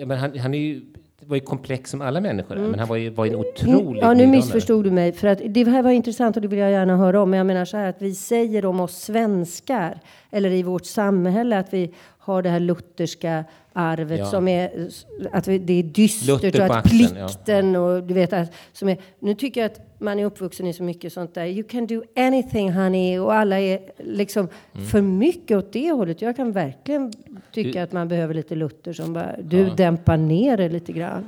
[0.00, 0.80] menar, han, han är ju,
[1.26, 3.96] var ju komplex som alla människor är, men han var ju var en otrolig Mm.
[3.96, 5.12] Ja, nu missförstod du mig.
[5.12, 7.30] För att det här var intressant och det vill jag gärna höra om.
[7.30, 11.58] Men jag menar så här att vi säger om oss svenskar, eller i vårt samhälle,
[11.58, 11.94] att vi
[12.26, 14.26] har det här lutherska arvet Ja.
[14.26, 14.88] som är,
[15.32, 17.26] att det är dystert Luther och att axeln, ja.
[17.28, 20.72] plikten och du vet att, som är, nu tycker jag att man är uppvuxen i
[20.72, 21.44] så mycket sånt där.
[21.46, 24.86] You can do anything honey och alla är liksom Mm.
[24.86, 26.22] för mycket åt det hållet.
[26.22, 27.12] Jag kan verkligen
[27.54, 31.24] tycka Du- att man behöver lite Luther som bara, du dämpar ner det lite grann.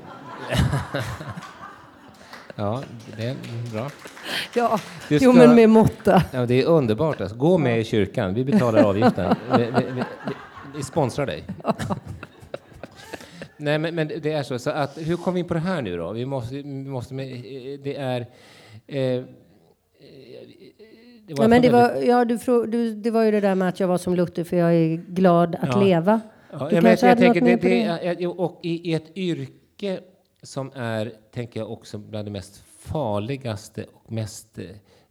[2.60, 2.82] Ja,
[3.16, 3.34] det är
[3.72, 3.90] bra.
[4.54, 6.22] Ja, Du jo ska- men med måtta.
[6.32, 7.20] Ja, det är underbart.
[7.20, 7.36] Alltså.
[7.36, 8.34] Gå med i kyrkan.
[8.34, 9.34] Vi betalar avgiften.
[9.56, 10.02] vi, vi, vi,
[10.78, 11.44] vi, sponsrar dig.
[13.56, 14.58] Nej, men, men det är så.
[14.58, 16.12] så att, hur kom vi in på det här nu då?
[16.12, 17.14] Vi måste, vi måste
[17.84, 18.20] det är...
[18.86, 19.24] Eh,
[21.26, 23.80] det Ja, men det, var, ja, du, du, det var ju det där med att
[23.80, 25.80] jag var som Luther för jag är glad att Ja.
[25.80, 26.20] leva.
[26.52, 28.26] Ja, jag, men, jag, något tänker, det, det, det?
[28.26, 30.00] och i, i ett yrke
[30.42, 34.64] som är, tänker jag, också bland de mest farligaste och mest eh,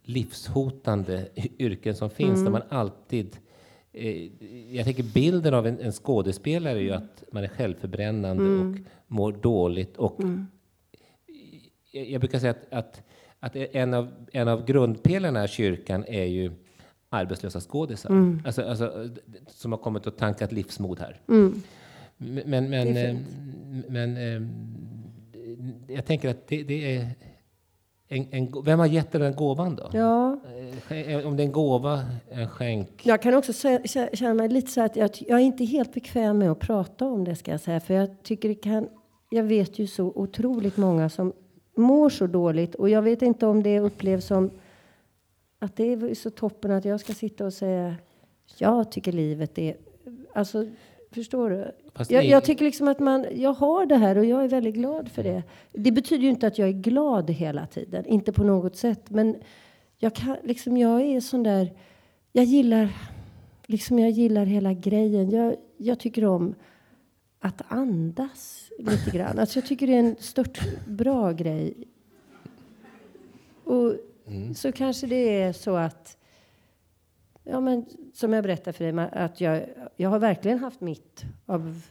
[0.03, 1.27] livshotande
[1.59, 2.43] yrken som finns, Mm.
[2.43, 3.37] där man alltid...
[3.97, 4.29] Eh,
[4.75, 8.71] jag tänker bilden av en, en skådespelare är ju att man är självförbrännande Mm.
[8.71, 9.97] och mår dåligt.
[9.97, 10.19] Och
[11.91, 13.03] jag, jag brukar säga att, att,
[13.39, 16.51] att en, av, en av grundpelarna i kyrkan är ju
[17.09, 18.09] arbetslösa skådisar.
[18.09, 18.41] Mm.
[18.45, 19.09] Alltså, alltså,
[19.47, 21.21] som har kommit och tankat livsmod här.
[21.27, 21.61] Mm.
[22.17, 23.17] Men, men, eh,
[23.87, 24.41] men eh,
[25.95, 27.09] jag tänker att det, det är...
[28.09, 29.89] En, en, vem har gett dig den gåvan då?
[29.93, 30.36] Ja,
[31.25, 33.01] Om det är en gåva, en skänk?
[33.03, 33.53] jag kan också
[34.13, 37.23] känna mig lite så att jag, jag är inte helt bekväm med att prata om
[37.23, 37.79] det ska jag säga.
[37.79, 38.89] För jag tycker det kan,
[39.29, 41.33] jag vet ju så otroligt många som
[41.75, 44.51] mår så dåligt och jag vet inte om det upplevs som
[45.59, 47.95] att det är så toppen att jag ska sitta och säga
[48.57, 49.75] jag tycker livet är,
[50.33, 50.65] alltså
[51.11, 51.71] förstår du?
[52.09, 55.11] Jag, jag tycker liksom att man, jag har det här och jag är väldigt glad
[55.11, 55.43] för det.
[55.71, 59.09] Det betyder ju inte att jag är glad hela tiden, inte på något sätt.
[59.09, 59.35] Men
[59.97, 61.73] jag kan, liksom, jag är sån där,
[62.31, 62.89] jag gillar,
[63.65, 65.29] liksom jag gillar hela grejen.
[65.29, 66.55] Jag, jag tycker om
[67.39, 69.39] att andas lite grann.
[69.39, 71.87] Alltså jag tycker det är en stört bra grej.
[73.63, 73.95] Och
[74.55, 76.17] så kanske det är så att
[77.49, 81.81] Ja, men som jag berättade för dig, att jag, jag har verkligen haft mitt av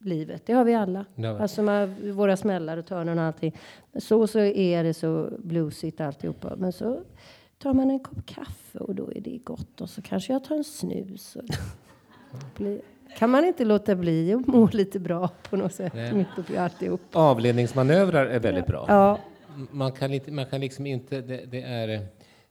[0.00, 0.46] livet.
[0.46, 1.04] Det har vi alla.
[1.14, 1.38] Ja.
[1.38, 3.56] Alltså med våra smällar och törnen och allting.
[3.98, 6.56] Så så är det så bluesigt alltihopa.
[6.56, 7.00] Men så
[7.58, 9.80] tar man en kopp kaffe och då är det gott.
[9.80, 11.36] Och så kanske jag tar en snus.
[13.18, 15.94] Kan man inte låta bli att må lite bra på något sätt?
[15.94, 16.12] Nej.
[16.12, 17.00] Mitt uppe i alltihop.
[17.12, 18.84] Avledningsmanövrar är väldigt bra.
[18.88, 19.18] Ja,
[19.70, 21.20] Man kan, inte, man kan liksom inte...
[21.20, 21.88] Det, det är...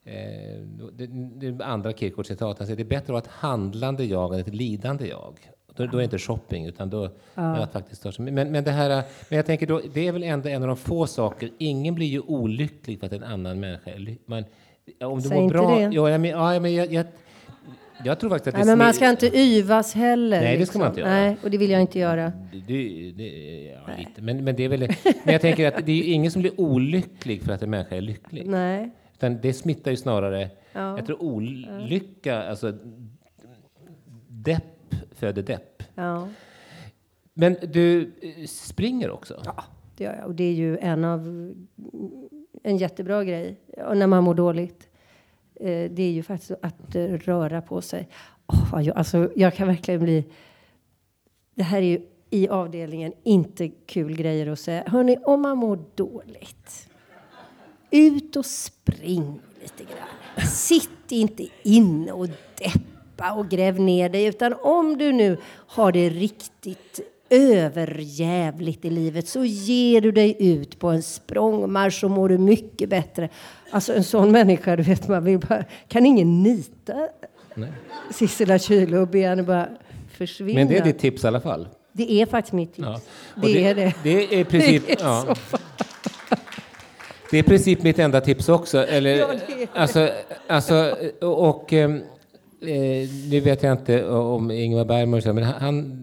[0.04, 0.62] Eh,
[0.94, 1.08] det,
[1.52, 2.58] det andra Kierkegaard-citat.
[2.58, 5.40] Han säger det är bättre att ha ett handlande jag än ett lidande jag.
[5.80, 8.72] Då, då är det inte shopping, utan då att faktiskt ta sig- men, men det
[8.72, 8.89] här...
[9.30, 11.50] Men jag tänker då, det är väl ändå en av de få saker...
[11.58, 14.20] Ingen blir ju olycklig för att en annan människa är lycklig.
[14.26, 14.44] Man,
[15.04, 15.76] om du Säg mår bra...
[15.80, 15.89] det.
[15.96, 17.06] Ja, men, ja, men jag, jag,
[18.06, 20.42] jag tror faktiskt att Nej, det men man ska inte yvas heller.
[20.42, 21.10] Nej, det ska man inte göra.
[21.10, 22.32] Nej, och det vill jag inte göra.
[22.68, 24.22] Det, det, ja, lite.
[24.22, 24.80] Men, men det är väl...
[25.24, 28.02] Men jag tänker att det är ingen som blir olycklig för att en människa är
[28.02, 28.48] lycklig.
[28.48, 28.89] Nej.
[29.13, 30.50] Utan det smittar ju snarare...
[30.74, 30.98] Ja.
[30.98, 32.74] Jag tror olycka, alltså
[34.28, 34.63] depp
[35.20, 35.84] föder depp.
[35.96, 36.28] Ja.
[37.34, 39.42] Men du eh, springer också?
[39.46, 39.64] ja,
[39.96, 40.26] det gör jag.
[40.26, 41.20] Och det är ju en av
[42.64, 44.88] en jättebra grej och när man mår dåligt.
[45.56, 48.08] Eh, Det är ju faktiskt att eh, röra på sig.
[48.72, 50.26] Vad jag, alltså, jag kan verkligen bli...
[51.56, 54.84] Det här är ju i avdelningen inte kul grejer att säga.
[54.88, 56.90] Hörni, om man mår dåligt,
[57.92, 60.48] ut och spring lite grann.
[60.48, 62.99] Sitt inte inne och deppa
[63.38, 64.26] och gräv ner dig.
[64.26, 70.80] Utan om du nu har det riktigt överjävligt i livet så ger du dig ut
[70.80, 73.30] på en språngmarsch så mår du mycket bättre.
[73.72, 75.64] Alltså en sån människa, du vet, man vill bara...
[75.88, 77.08] Kan ingen nita.
[78.12, 79.68] Sissela Kyle och be henne bara
[80.12, 80.60] försvinna?
[80.60, 81.68] Men det är ditt tips i alla fall?
[81.92, 82.88] Det är faktiskt mitt tips.
[82.88, 83.02] Ja.
[83.36, 83.94] Och Det är det.
[84.04, 84.88] Det är princip...
[84.88, 85.36] Det är ja.
[87.32, 88.86] Det är i princip mitt enda tips också.
[88.86, 89.68] Eller, Ja, det är det.
[89.80, 90.10] alltså,
[90.48, 91.74] alltså, och...
[91.74, 92.02] ehm,
[92.62, 96.00] Eh, nu vet jag inte om Ingmar Bergman, men han,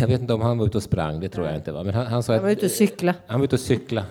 [0.00, 1.72] jag vet, inte om han var ute och sprang, det tror jag inte.
[1.72, 1.84] Va?
[1.84, 3.14] Men han, han sa att, var ute och cykla.
[3.26, 4.04] Han var ute och cykla.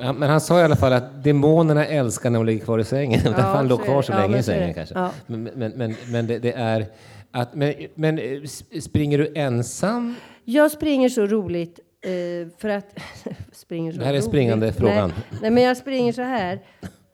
[0.00, 2.84] Ja, men han sa i alla fall att demonerna älskar när de ligger kvar i
[2.84, 3.20] sängen.
[3.24, 4.94] Därför han låg kvar så Ja, länge i sängen kanske.
[4.94, 5.10] Ja.
[5.26, 6.86] Men, men, men, men det, det är
[7.30, 7.54] att...
[7.54, 8.40] Men, men eh,
[8.80, 10.14] springer du ensam?
[10.44, 12.98] Jag springer så roligt eh, för att...
[13.52, 14.24] springer så Det här är roligt.
[14.28, 15.12] springande frågan.
[15.30, 16.60] Nej, nej, men jag springer så här.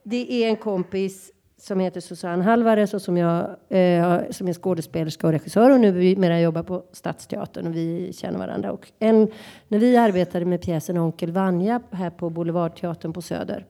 [0.05, 5.27] Det är en kompis som heter Susanne Halvares och som, jag, eh, som är skådespelerska
[5.27, 8.73] och regissör och nu vi mera jobbar på Stadsteatern och vi känner varandra.
[8.73, 9.29] Och en,
[9.69, 13.67] när vi arbetade med pjäsen Onkel Vanja här på Boulevardteatern på Söder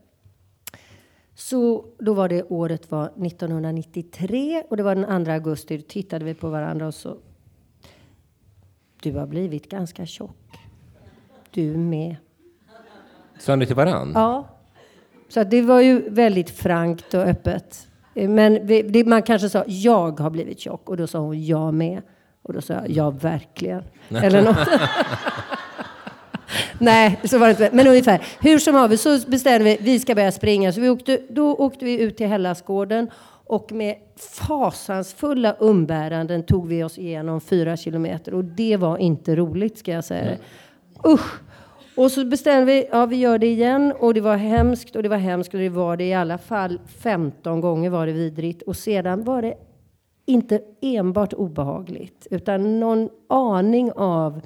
[1.34, 5.76] så då var det året var 1993 och det var den 2 augusti.
[5.76, 7.16] Då tittade vi på varandra och så
[9.02, 10.58] du har blivit ganska tjock.
[11.50, 12.16] Du med.
[13.38, 14.12] Sa ni till varann?
[14.14, 14.48] Ja.
[15.30, 17.86] Så det var ju väldigt frankt och öppet.
[18.14, 21.74] Men vi, det, man kanske sa jag har blivit tjock och då sa hon jag
[21.74, 22.02] med.
[22.42, 23.82] Och då sa jag ja verkligen.
[24.08, 24.68] Eller något.
[26.78, 27.70] Nej, så var det inte.
[27.72, 28.22] Men ungefär.
[28.40, 30.72] Hur som helst så bestämde vi vi ska börja springa.
[30.72, 33.10] Så vi åkte, då åkte vi ut till Hellasgården
[33.46, 38.34] och med fasansfulla umbäranden tog vi oss igenom fyra kilometer.
[38.34, 40.36] Och det var inte roligt ska jag säga.
[41.06, 41.40] Usch!
[41.96, 45.08] Och så bestämde vi, ja vi gör det igen och det var hemskt och det
[45.08, 48.76] var hemskt och det var det i alla fall 15 gånger var det vidrigt och
[48.76, 49.54] sedan var det
[50.26, 54.40] inte enbart obehagligt utan någon aning av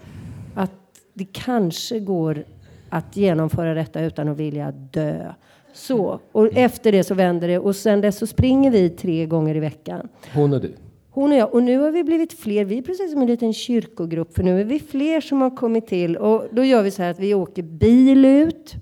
[0.54, 0.72] att
[1.14, 2.44] det kanske går
[2.88, 5.32] att genomföra detta utan att vilja dö.
[5.72, 9.54] Så, och efter det så vänder det och sen dess så springer vi tre gånger
[9.54, 10.08] i veckan.
[10.34, 10.72] Hon och du?
[11.14, 11.54] Hon och jag.
[11.54, 12.64] Och nu har vi blivit fler.
[12.64, 14.34] Vi är precis som en liten kyrkogrupp.
[14.34, 16.16] För nu är vi fler som har kommit till.
[16.16, 18.74] Och då gör vi så här att vi åker bil ut.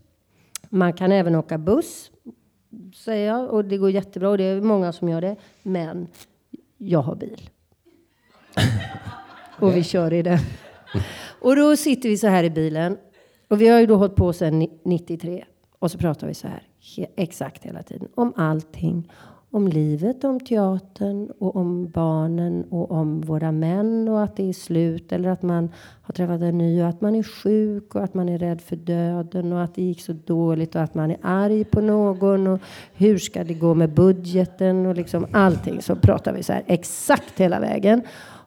[0.68, 2.11] Man kan även åka buss.
[2.95, 3.51] Säger jag.
[3.51, 4.29] Och det går jättebra.
[4.29, 5.37] Och det är många som gör det.
[5.62, 6.09] Men
[6.79, 7.51] jag har bil.
[9.59, 10.38] och vi kör i den.
[11.40, 12.97] Och då sitter vi så här i bilen.
[13.49, 15.45] Och vi har ju då hållit på sedan 93.
[15.79, 16.62] Och så pratar vi så här
[17.16, 18.09] exakt hela tiden.
[18.14, 19.09] Om allting.
[19.55, 24.53] Om livet, om teatern och om barnen och om våra män och att det är
[24.53, 25.71] slut eller att man
[26.03, 28.77] har träffat en ny och att man är sjuk och att man är rädd för
[28.77, 32.61] döden och att det gick så dåligt och att man är arg på någon och
[32.95, 37.41] hur ska det gå med budgeten och liksom allting så pratar vi så här exakt
[37.41, 38.03] hela vägen.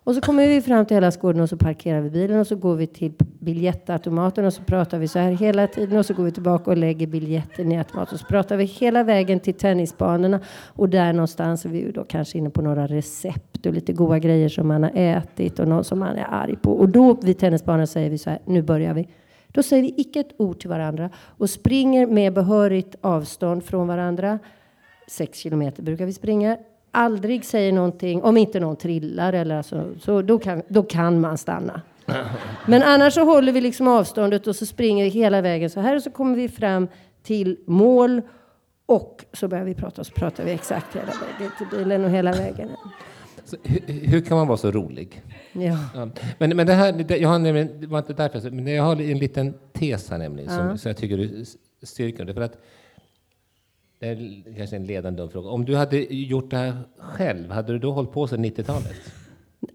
[0.05, 2.55] Och så kommer vi fram till hela skåden och så parkerar vi bilen och så
[2.55, 6.23] går vi till biljettautomaten och så pratar vi så här hela tiden och så går
[6.23, 10.39] vi tillbaka och lägger biljetten i automaten och så pratar vi hela vägen till tennisbanorna
[10.65, 14.19] och där någonstans är vi ju då kanske inne på några recept och lite goda
[14.19, 16.71] grejer som man har ätit och någon som man är arg på.
[16.71, 19.07] Och då vid tennisbanan säger vi så här, nu börjar vi.
[19.47, 24.39] Då säger vi icke ett ord till varandra och springer med behörigt avstånd från varandra.
[25.07, 26.57] Sex kilometer brukar vi springa.
[26.95, 31.37] Aldrig säger någonting, om inte någon trillar eller alltså, så då kan, då kan man
[31.37, 31.81] stanna.
[32.67, 35.95] Men annars så håller vi liksom avståndet och så springer vi hela vägen så här
[35.95, 36.87] och så kommer vi fram
[37.23, 38.21] till mål
[38.85, 42.09] Och så börjar vi prata och så pratar vi exakt hela vägen till bilen och
[42.09, 42.69] hela vägen.
[43.45, 45.21] Så, hur, hur kan man vara så rolig?
[45.53, 45.77] Ja.
[45.95, 46.09] Ja.
[46.37, 49.19] Men, men det här, jag har nämligen, det var inte därför, men jag har en
[49.19, 51.45] liten tes här nämligen, som, så jag tycker du
[51.83, 52.33] styrker.
[52.33, 52.57] För att,
[54.57, 55.49] kanske en ledande dum fråga.
[55.49, 58.95] Om du hade gjort det här själv, hade du då hållit på sedan 90-talet?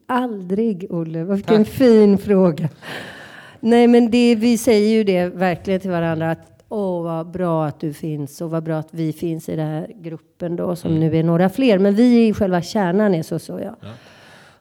[0.07, 1.25] Aldrig, Olle.
[1.25, 2.69] Vilken fin fråga.
[3.61, 7.81] Nej, men det, vi säger ju det verkligen till varandra att åh, vad bra att
[7.81, 11.16] du finns och vad bra att vi finns i den här gruppen då, som nu
[11.16, 11.79] är några fler.
[11.79, 13.77] Men vi i själva kärnan är så, så ja.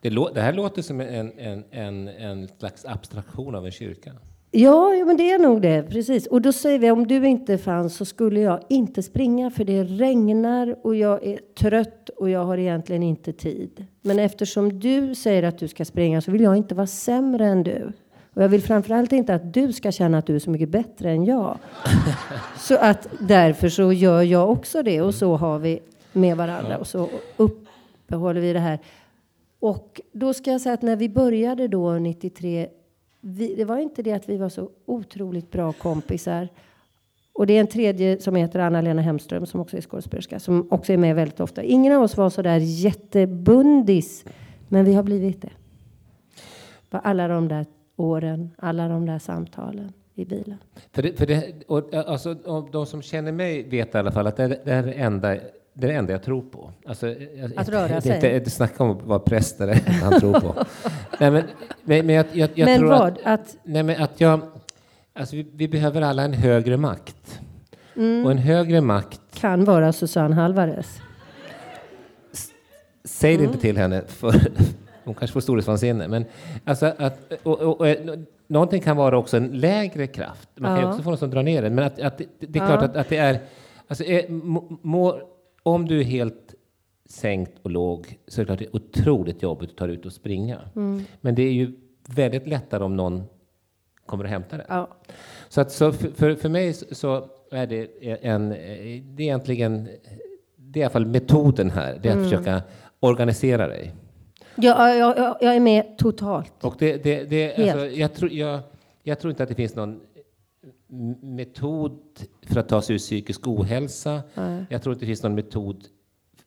[0.02, 4.12] Det, lå, det här låter som en, en, en, en slags abstraktion av en kyrka.
[4.52, 5.84] Ja, men det är nog det.
[5.90, 6.28] Precis.
[6.28, 9.84] Och då säger vi om du inte fanns så skulle jag inte springa för det
[9.84, 13.86] regnar och jag är trött och jag har egentligen inte tid.
[14.02, 17.64] Men eftersom du säger att du ska springa så vill jag inte vara sämre än
[17.64, 17.92] du.
[18.34, 21.12] Och jag vill framförallt inte att du ska känna att du är så mycket bättre
[21.12, 21.58] än jag.
[22.60, 25.80] så att därför så gör jag också det och så har vi
[26.14, 28.80] med varandra och så uppehåller vi det här.
[29.60, 32.68] Och då ska jag säga att när vi började då 93
[33.22, 36.48] vi, det var inte det att vi var så otroligt bra kompisar.
[37.34, 40.94] Och det är en tredje som heter Anna-Lena Hemström som också är skådespelerska som också
[40.94, 41.64] är med väldigt ofta.
[41.64, 44.26] Ingen av oss var så där jättebundis,
[44.68, 45.52] men vi har blivit det.
[46.90, 50.58] På alla de där åren, alla de där samtalen i bilen.
[50.92, 54.28] För det, för det, och, alltså, och de som känner mig vet i alla fall
[54.28, 55.38] att det, det är det enda,
[55.74, 56.72] det är det enda jag tror på.
[56.88, 58.16] Alltså, jag, Att röra det, är sig.
[58.16, 60.56] inte- Det snacka om att vara präst, eller han tror på.
[61.20, 61.44] Nej, men,
[61.84, 63.02] men, men jag, jag, jag men tror vad?
[63.08, 64.42] Att, Att, nej, men att jag,
[65.14, 67.40] alltså, vi, vi behöver alla en högre makt.
[67.96, 68.26] Mm.
[68.26, 71.02] Och en högre makt, kan vara Susanne Halvares.
[73.04, 73.46] säg det Mm.
[73.52, 74.34] inte till henne, för
[75.04, 76.08] hon kanske får storhetsvansinne.
[76.08, 76.26] Men
[76.66, 77.88] alltså att, och, och, och,
[78.48, 80.50] någonting kan vara också en lägre kraft.
[80.56, 80.90] Man kan Ja.
[80.90, 81.76] också få något som drar ner den.
[81.76, 82.68] Men att, att, det, det är Ja.
[82.68, 83.40] klart att, att det är...
[83.88, 84.30] Alltså, är
[84.82, 85.20] må,
[85.64, 86.56] om du är helt
[87.06, 90.14] sänkt och låg så är det klart det är otroligt jobbigt att ta ut och
[90.14, 90.60] springa.
[90.76, 91.04] Mm.
[91.22, 91.72] Men det är ju
[92.08, 93.24] väldigt lättare om någon
[94.06, 94.68] kommer och hämtar dig.
[94.70, 94.90] Ja.
[95.50, 97.88] Så, att, så för, för, mig så- är det
[98.22, 98.50] en...
[98.50, 99.90] Det är egentligen...
[100.56, 102.00] Det är i alla fall metoden här.
[102.02, 102.62] Det är att försöka
[103.00, 103.94] organisera dig.
[104.56, 106.54] Jag, jag, jag, jag är med totalt.
[106.62, 107.72] Och det, det, det, Helt.
[107.72, 108.60] alltså, jag, tror, jag,
[109.04, 110.00] jag tror inte att det finns någon
[111.22, 112.00] metod
[112.42, 114.22] för att ta sig ur psykisk ohälsa.
[114.36, 114.66] Nej.
[114.70, 115.86] Jag tror inte det finns någon metod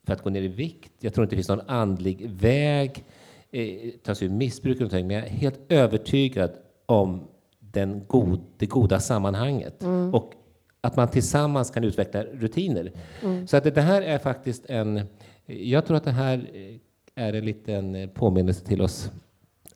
[0.05, 0.92] för att gå ner i vikt.
[1.00, 3.05] Jag tror inte det finns någon andlig väg,
[3.50, 4.92] eh, ta sig ur missbruk och.
[4.92, 6.50] Men jag är helt övertygad
[6.87, 7.28] om
[7.61, 9.85] den god, det goda sammanhanget.
[10.12, 10.33] Och
[10.81, 12.92] att man tillsammans kan utveckla rutiner.
[13.46, 15.00] Så att det, här är faktiskt en...
[15.46, 19.11] Jag tror att det här eh, är en liten påminnelse till oss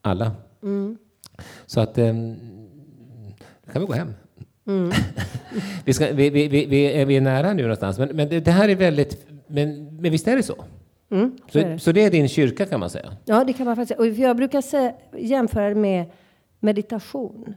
[0.00, 0.32] alla.
[1.66, 1.98] Så att...
[1.98, 2.14] Eh,
[3.72, 4.12] kan vi gå hem.
[5.84, 8.50] vi, ska, vi, vi, vi, är, vi är nära nu någonstans, men, men det, det
[8.50, 9.26] här är väldigt...
[9.46, 10.64] Men, men visst är det så?
[11.10, 11.78] Mm, så är det.
[11.78, 13.12] så det är din kyrka kan man säga?
[13.24, 14.10] Ja, det kan man faktiskt säga.
[14.10, 16.10] Och jag brukar säga, jämföra det med
[16.60, 17.54] meditation.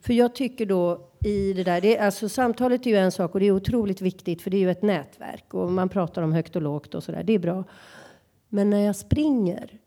[0.00, 3.34] För jag tycker då i det där, det är, alltså samtalet är ju en sak
[3.34, 6.32] och det är otroligt viktigt för det är ju ett nätverk och man pratar om
[6.32, 7.22] högt och lågt och sådär.
[7.22, 7.64] Det är bra.
[8.48, 9.78] Men när jag springer,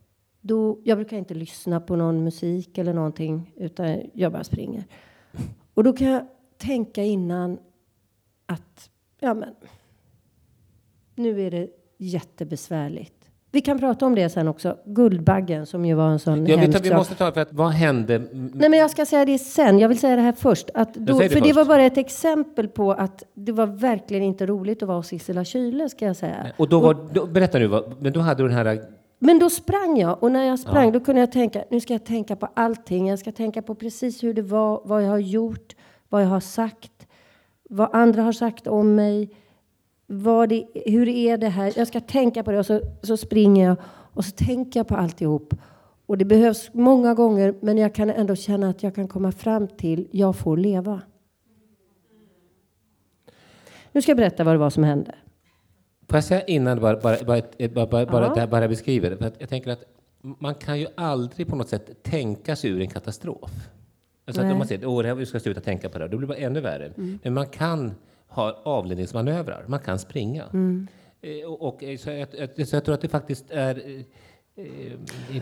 [0.42, 4.84] då, jag brukar inte lyssna på någon musik eller någonting utan jag bara springer.
[5.74, 6.28] Och då kan jag
[6.62, 7.60] tänka innan
[8.46, 9.56] att, ja men,
[11.16, 13.14] nu är det jättebesvärligt.
[13.54, 14.78] Vi kan prata om det sen också.
[14.86, 16.98] Guldbaggen som ju var en sån Ja, vi, hemsk vi sak.
[16.98, 18.20] måste ta för att vad hände?
[18.32, 19.80] Nej, men jag ska säga det sen.
[19.80, 20.70] Jag vill säga det här först.
[20.74, 21.56] Att då, det för det först.
[21.56, 25.46] var bara ett exempel på att det var verkligen inte roligt att vara hos Sissela
[25.46, 26.48] Kyle, ska jag säga.
[26.58, 28.82] Och då var, då, berätta nu, vad, men då hade du den här...
[29.20, 32.06] Men då sprang jag och när jag sprang då kunde jag tänka, nu ska jag
[32.06, 33.08] tänka på allting.
[33.08, 35.76] Jag ska tänka på precis hur det var, vad jag har gjort,
[36.12, 37.08] vad jag har sagt,
[37.70, 39.30] vad andra har sagt om mig.
[40.50, 41.74] Det, hur är det här?
[41.76, 44.96] Jag ska tänka på det och så, så springer jag och så tänker jag på
[44.96, 45.54] alltihop.
[46.06, 49.68] Och det behövs många gånger men jag kan ändå känna att jag kan komma fram
[49.68, 51.02] till, jag får leva.
[53.92, 55.16] Nu ska jag berätta vad det var som hände.
[56.10, 57.42] Får jag säga innan bara, bara, bara,
[57.88, 58.48] bara, bara, Ja.
[58.48, 59.16] bara beskriver?
[59.16, 59.84] För jag tänker att
[60.22, 63.52] man kan ju aldrig på något sätt tänka sig ur en katastrof.
[64.26, 66.18] Alltså att om man säger det här- vi ska sluta tänka på det, här", då
[66.18, 66.92] blir det bara ännu värre.
[67.24, 67.92] Men man kan
[68.28, 70.44] ha avledningsmanövrar, man kan springa.
[71.22, 72.28] Eh, Och, och, eh, så, jag,
[72.68, 73.76] så jag tror att det faktiskt är...
[74.56, 74.66] eh,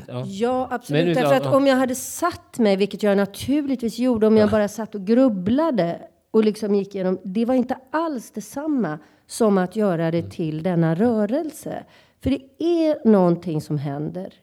[0.08, 0.24] ja.
[0.26, 1.06] Ja, absolut.
[1.06, 1.56] Men- Därför att ja.
[1.58, 6.02] om jag hade satt mig, vilket jag naturligtvis gjorde, om jag bara satt och grubblade
[6.32, 10.96] och liksom gick igenom, det var inte alls detsamma som att göra det till denna
[10.96, 11.84] rörelse.
[12.24, 14.34] För det är någonting som händer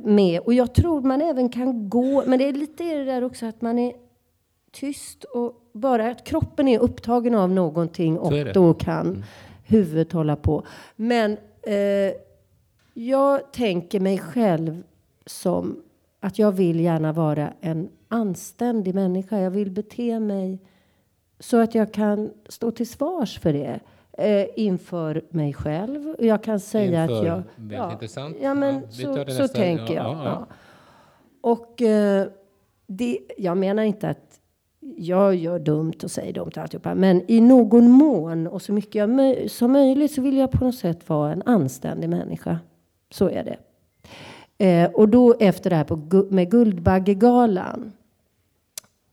[0.00, 3.46] med, och jag tror man även kan gå, men det är lite det där också
[3.46, 3.92] att man är
[4.72, 9.22] tyst och bara att kroppen är upptagen av någonting och då kan mm.
[9.66, 10.66] huvudet hålla på.
[10.96, 12.12] Men eh,
[12.94, 14.82] jag tänker mig själv
[15.26, 15.82] som
[16.20, 19.38] att jag vill gärna vara en anständig människa.
[19.38, 20.58] Jag vill bete mig
[21.40, 23.80] så att jag kan stå till svars för det
[24.18, 26.14] eh, inför mig själv.
[26.18, 27.42] Jag kan säga inför, att jag...
[27.56, 28.36] Väldigt ja, intressant.
[28.42, 30.04] Ja, men ja, så, så tänker jag.
[30.04, 30.46] Ja, ja.
[31.40, 32.26] Och eh,
[32.86, 34.40] det, jag menar inte att
[34.96, 36.94] jag gör dumt och säger dumt och alltihopa.
[36.94, 39.10] Men i någon mån och så mycket jag,
[39.50, 42.58] som möjligt så vill jag på något sätt vara en anständig människa.
[43.10, 43.58] Så är det.
[44.66, 45.96] Eh, och då efter det här på,
[46.30, 47.92] med Guldbaggegalan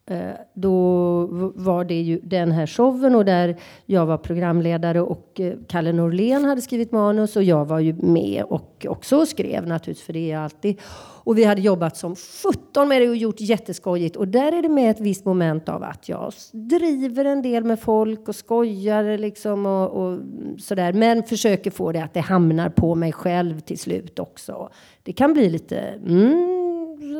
[0.07, 5.53] Eh, då var det ju den här showen och där jag var programledare och eh,
[5.67, 10.13] Kalle Norlén hade skrivit manus och jag var ju med och också skrev naturligtvis för
[10.13, 10.79] det är jag alltid.
[11.23, 14.69] Och vi hade jobbat som 17 med det och gjort jätteskojigt och där är det
[14.69, 19.65] med ett visst moment av att jag driver en del med folk och skojar liksom
[19.65, 20.19] och, och
[20.59, 24.69] sådär men försöker få det att det hamnar på mig själv till slut också.
[25.03, 26.64] Det kan bli lite mm,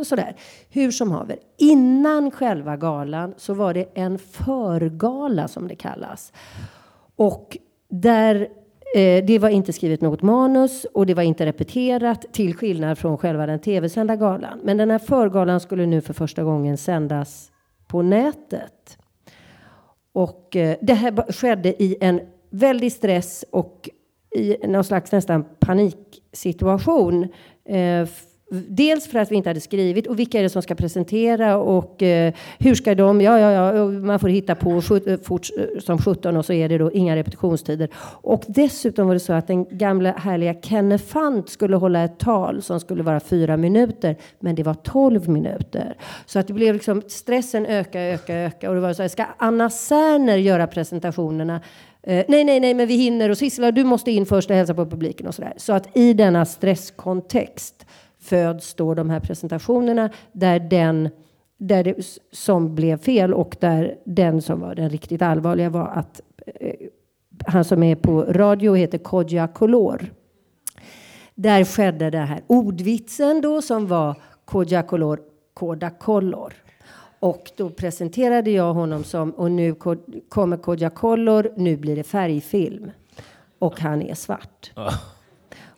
[0.04, 0.36] sådär.
[0.70, 6.34] Hur som haver, innan själva galan så var det en förgala som det kallas.
[7.16, 7.58] Och
[7.90, 8.48] där
[8.96, 13.18] eh, det var inte skrivet något manus och det var inte repeterat till skillnad från
[13.18, 14.60] själva den tv-sända galan.
[14.64, 17.52] Men den här förgalan skulle nu för första gången sändas
[17.88, 18.98] på nätet.
[20.14, 23.90] Och eh, det här skedde i en väldig stress och
[24.36, 27.28] i någon slags nästan paniksituation.
[27.66, 28.08] Eh,
[28.52, 32.04] Dels för att vi inte hade skrivit och vilka är det som ska presentera och
[32.04, 33.22] eh, hur ska de?
[33.22, 36.70] Ja, ja, ja, man får hitta på eh, fort eh, som 17 och så är
[36.70, 37.90] det då inga repetitionstider.
[38.22, 42.62] Och dessutom var det så att den gamla härliga Kenne Fant skulle hålla ett tal
[42.62, 45.98] som skulle vara fyra minuter, men det var 12 minuter.
[46.26, 49.26] Så att det blev liksom stressen öka, öka, öka och det var så här, ska
[49.38, 51.62] Anna Särner göra presentationerna?
[52.04, 54.74] Eh, nej, nej, nej, men vi hinner och Sissela, du måste in först och hälsa
[54.74, 55.54] på publiken och så där.
[55.58, 57.86] Så att i denna stresskontext
[58.26, 61.10] föds då de här presentationerna där den
[61.58, 66.22] där det, som blev fel och där den som var den riktigt allvarliga var att
[66.46, 66.76] eh,
[67.46, 70.06] han som är på radio heter Kodja Kolor.
[71.36, 74.16] Där skedde det här ordvitsen då som var
[74.46, 75.20] Kodja Kolor,
[75.54, 76.54] Koda Kollor.
[77.20, 79.76] Och då presenterade jag honom som och nu
[80.30, 82.92] kommer Kodja Kollor, nu blir det färgfilm.
[83.60, 84.72] Och han är svart.
[84.74, 84.94] Ah.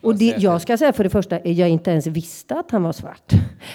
[0.00, 2.92] Och det, jag ska säga för det första, jag inte ens visste att han var
[2.92, 3.32] svart.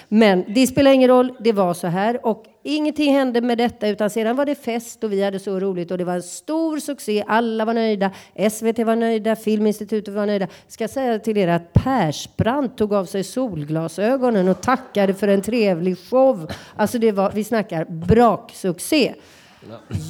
[0.08, 2.26] Men det spelar ingen roll, det var så här.
[2.26, 5.92] Och ingenting hände med detta, utan sedan var det fest och vi hade så roligt
[5.92, 7.24] och det var en stor succé.
[7.28, 8.12] Alla var nöjda,
[8.52, 10.48] SVT var nöjda, Filminstitutet var nöjda.
[10.68, 15.98] Ska säga till er att Persbrandt tog av sig solglasögonen och tackade för en trevlig
[16.10, 16.52] show.
[16.76, 19.14] Alltså det var, vi snackar braksuccé.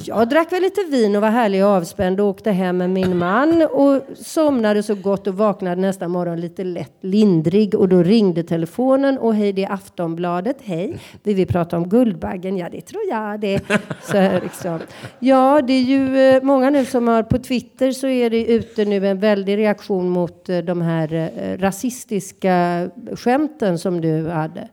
[0.04, 3.18] Jag drack väl lite vin och var härlig och avspänd och åkte hem med min
[3.18, 8.42] man och somnade så gott och vaknade nästa morgon lite lätt lindrig och då ringde
[8.42, 10.56] telefonen och hej det är Aftonbladet.
[10.62, 12.56] Hej, vi vill prata om Guldbaggen.
[12.56, 13.60] Ja, det tror jag det.
[14.02, 14.78] Så liksom.
[15.18, 18.84] Ja, det är ju eh, många nu som har på Twitter så är det ute
[18.84, 24.68] nu en väldig reaktion mot eh, de här eh, rasistiska skämten som du hade.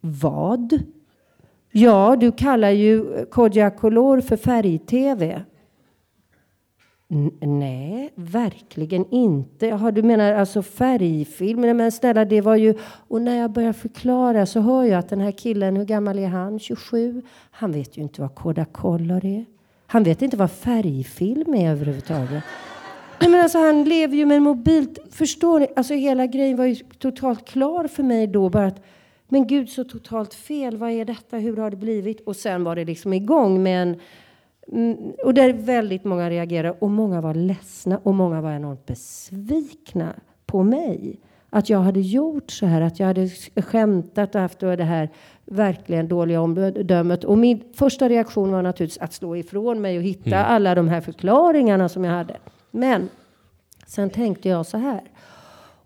[0.00, 0.82] Vad?
[1.72, 5.42] Ja, du kallar ju Kodjakolor för färg-tv.
[7.40, 9.66] Nej, verkligen inte.
[9.66, 11.60] Jaha, du menar alltså färgfilm?
[11.60, 12.74] Men snälla, det var ju...
[13.08, 16.26] Och när jag börjar förklara så hör jag att den här killen, hur gammal är
[16.26, 16.58] han?
[16.58, 17.22] 27?
[17.50, 19.44] Han vet ju inte vad Koda Color är.
[19.86, 22.42] Han vet inte vad färgfilm är överhuvudtaget.
[23.20, 24.86] Nej, men alltså, han lever ju med en mobil...
[25.10, 25.66] Förstår ni?
[25.76, 28.48] Alltså hela grejen var ju totalt klar för mig då.
[28.48, 28.82] Bara att
[29.32, 30.76] men gud, så totalt fel.
[30.76, 31.36] Vad är detta?
[31.36, 32.20] Hur har det blivit?
[32.20, 33.96] Och sen var det liksom igång med en...
[34.72, 40.14] Mm, och där väldigt många reagerade och många var ledsna och många var enormt besvikna
[40.46, 41.20] på mig.
[41.50, 45.08] Att jag hade gjort så här, att jag hade skämtat och haft det här
[45.44, 47.24] verkligen dåliga omdömet.
[47.24, 50.52] Och min första reaktion var naturligtvis att slå ifrån mig och hitta mm.
[50.52, 52.36] alla de här förklaringarna som jag hade.
[52.70, 53.08] Men
[53.86, 55.02] sen tänkte jag så här.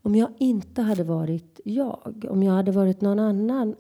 [0.06, 3.74] Om jag inte hade varit jag, om jag hade varit någon annan,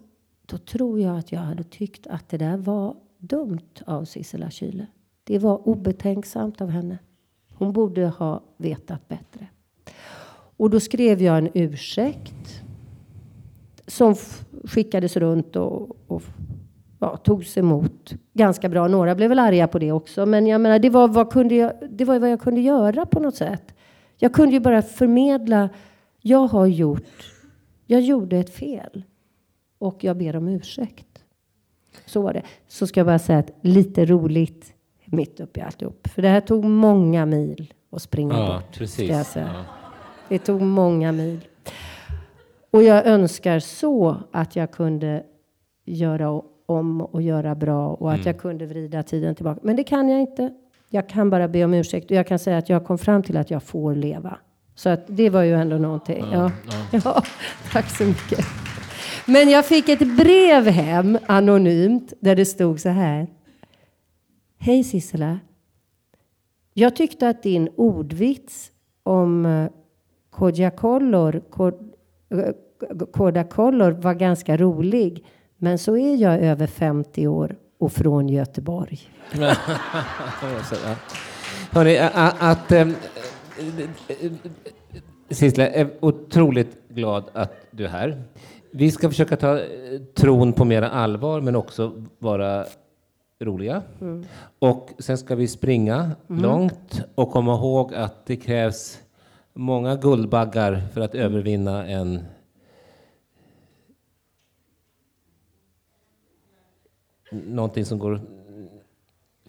[0.46, 4.86] då tror jag att jag hade tyckt att det där var dumt av Sissela Kyle.
[5.24, 6.98] Det var obetänksamt av henne.
[7.54, 9.46] Hon borde ha vetat bättre.
[10.56, 12.62] Och då skrev jag en ursäkt
[13.86, 14.14] som
[14.64, 16.22] skickades runt och, och
[16.98, 18.88] ja, togs emot ganska bra.
[18.88, 21.72] Några blev väl arga på det också, men jag menar, det var vad, kunde jag,
[21.90, 23.74] det var vad jag kunde göra på något sätt.
[24.16, 25.68] Jag kunde ju bara förmedla
[26.26, 27.32] jag har gjort,
[27.86, 29.02] jag gjorde ett fel
[29.78, 31.24] och jag ber om ursäkt.
[32.06, 32.42] Så var det.
[32.68, 34.72] Så ska jag bara säga att lite roligt
[35.04, 36.08] mitt uppe i alltihop.
[36.08, 38.78] För det här tog många mil att springa Ja, bort.
[38.78, 38.94] precis.
[39.08, 39.50] Ska jag säga.
[39.54, 39.64] Ja.
[40.28, 41.40] Det tog många mil.
[42.70, 45.22] Och jag önskar så att jag kunde
[45.84, 49.60] göra om och göra bra och att jag kunde vrida tiden tillbaka.
[49.62, 50.54] Men det kan jag inte.
[50.90, 53.36] Jag kan bara be om ursäkt och jag kan säga att jag kom fram till
[53.36, 54.38] att jag får leva.
[54.76, 56.24] Så att det var ju ändå någonting.
[56.32, 56.50] Ja,
[57.04, 57.22] ja.
[57.72, 58.46] tack så mycket.
[59.26, 63.26] Men jag fick ett brev hem anonymt där det stod så här.
[64.58, 65.38] Hej Sissela.
[66.74, 68.70] Jag tyckte att din ordvits
[69.02, 69.70] om eh,
[70.30, 71.74] kodjakollor, kod,
[72.30, 75.24] eh, kodakollor var ganska rolig.
[75.58, 79.00] Men så är jag över 50 år och från Göteborg.
[79.32, 79.54] Ja.
[81.70, 82.72] Hörrni, att...
[85.30, 88.22] Sissela, jag är otroligt glad att du är här.
[88.70, 89.64] Vi ska försöka ta eh,
[90.14, 92.66] tron på mera allvar, men också vara
[93.40, 93.82] roliga.
[94.58, 99.02] Och sen ska vi springa långt och komma ihåg att det krävs
[99.54, 102.24] många guldbaggar för att övervinna en
[107.30, 108.20] någonting som går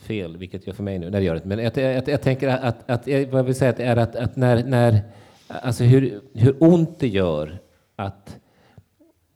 [0.08, 1.10] fel, vilket gör för mig nu.
[1.10, 1.46] när det gör det.
[1.46, 4.16] Men jag, jag, jag tänker att, att jag, vad jag vill säga att är att,
[4.16, 5.02] att när, när,
[5.48, 7.60] alltså hur, hur ont det gör
[7.96, 8.40] att,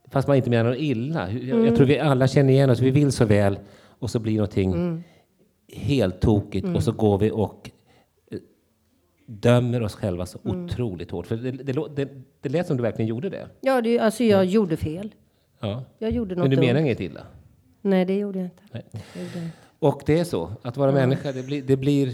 [0.08, 1.32] fast man inte menar något illa.
[1.32, 3.60] Jag, jag tror vi alla känner igen oss, vi vill så väl
[4.00, 5.04] och så blir någonting
[5.74, 7.70] helt tokigt och så går vi och
[8.32, 8.38] eh,
[9.26, 11.28] dömer oss själva så otroligt hårt.
[11.28, 12.10] För det, det, det,
[12.42, 13.48] det lät som du verkligen gjorde det.
[13.62, 15.14] Ja, det, alltså jag gjorde fel.
[15.60, 15.84] Ja.
[16.00, 17.22] Jag gjorde något Men du menar inget illa?
[17.82, 18.64] Nej, det gjorde jag inte.
[18.72, 18.84] Nej.
[18.94, 19.58] Jag gjorde inte.
[19.82, 22.14] Och det är så, att vara människa, det blir, det blir,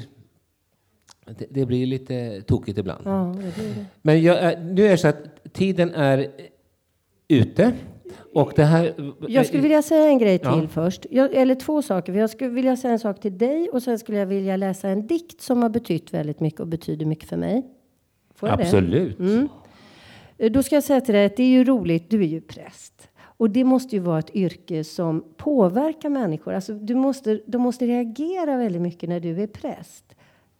[1.26, 3.02] det, det blir lite tokigt ibland.
[3.06, 3.86] Ja, det det.
[4.02, 6.28] Men jag, är- nu är det så att tiden är
[7.28, 7.72] ute.
[8.34, 8.94] Och det här...
[9.28, 10.68] Jag skulle vilja säga en grej till Ja.
[10.72, 11.06] först.
[11.12, 12.14] Jag, eller två saker.
[12.14, 15.08] Jag skulle vilja säga en sak till dig och sen skulle jag vilja läsa en
[15.08, 17.66] dikt som har betytt väldigt mycket och betyder mycket för mig.
[18.36, 18.64] Får jag det?
[18.64, 19.20] Absolut.
[20.38, 22.42] Eh, Då ska jag säga till dig att det är ju roligt, du är ju
[22.42, 23.10] präst.
[23.38, 26.54] Och det måste ju vara ett yrke som påverkar människor.
[26.54, 30.16] Alltså du måste, de måste reagera väldigt mycket när du är präst.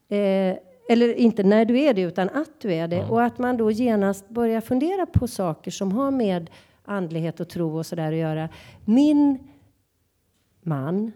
[0.08, 0.58] Eh,
[0.90, 3.04] eller inte när du är det, utan att du är det.
[3.04, 6.50] Och att man då genast börjar fundera på saker som har med
[6.86, 8.50] andlighet och tro och sådär att göra.
[8.86, 9.40] Min
[10.62, 11.12] man,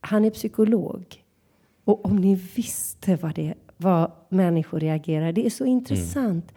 [0.00, 1.24] han är psykolog.
[1.84, 6.52] Och om ni visste vad, det, vad människor reagerar, det är så intressant.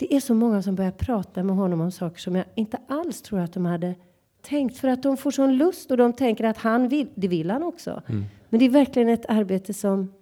[0.00, 3.22] Det är så många som börjar prata med honom om saker som jag inte alls
[3.22, 3.94] tror att de hade
[4.42, 4.76] tänkt.
[4.76, 7.08] För att de får sån lust och de tänker att han vill.
[7.14, 8.02] Det vill han också.
[8.48, 10.12] Men det är verkligen ett arbete som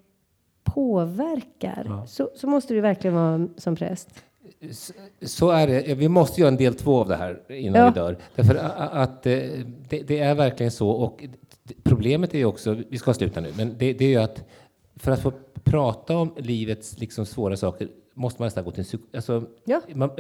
[0.65, 2.03] påverkar.
[2.07, 4.09] Så, så måste det verkligen vara som präst.
[5.23, 5.95] Så är det.
[5.95, 7.89] Vi måste göra en del två av det här innan Ja.
[7.91, 8.17] vi dör.
[8.35, 8.55] Därför
[8.93, 9.33] att eh,
[9.89, 10.91] det, det är verkligen så.
[10.91, 11.25] Och
[11.83, 14.45] problemet är ju också, vi ska sluta nu, men det, det är ju att
[14.97, 15.33] för att få
[15.65, 19.81] prata om livets liksom svåra saker måste man nästan gå till en psyk- alltså, Ja.
[19.95, 20.11] man,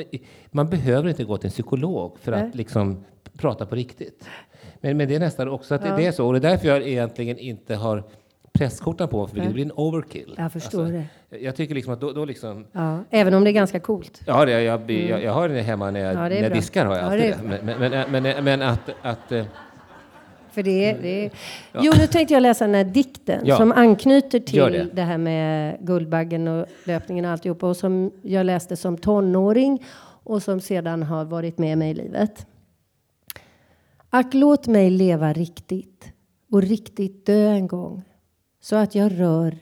[0.51, 2.43] man behöver inte gå till en psykolog för Nej.
[2.49, 3.05] att liksom
[3.39, 4.29] prata på riktigt.
[4.81, 6.27] Men, men det är nästan också att det, det är så.
[6.27, 8.03] Och det är därför jag egentligen inte har
[8.53, 10.35] presskorten på, för det blir en overkill.
[10.39, 11.39] Jag förstår Alltså, det.
[11.39, 14.21] Jag tycker liksom att då, då liksom Ja, även om det är ganska coolt.
[14.27, 16.23] Ja, det, jag, jag, jag har det hemma när jag, Mm.
[16.23, 16.87] Ja, när jag diskar.
[16.87, 17.21] Har jag Ja, alltid
[17.51, 17.63] det det.
[17.65, 18.81] Men, men, men, men, men att...
[19.03, 19.45] att eh,
[20.57, 21.31] För det är, det.
[21.75, 23.57] Jo, nu tänkte jag läsa den här dikten Ja.
[23.57, 24.89] som anknyter till det.
[24.93, 25.03] det.
[25.03, 29.85] här med Guldbaggen och löpningen och alltihopa och som jag läste som tonåring
[30.25, 32.47] och som sedan har varit med mig i livet.
[34.11, 36.13] Ack, låt mig leva riktigt
[36.51, 38.03] och riktigt dö en gång
[38.61, 39.59] så att jag rör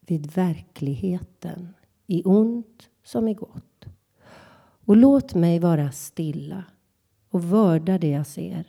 [0.00, 1.74] vid verkligheten
[2.06, 3.84] i ont som i gott.
[4.84, 6.64] Och låt mig vara stilla
[7.30, 8.64] och vörda det jag ser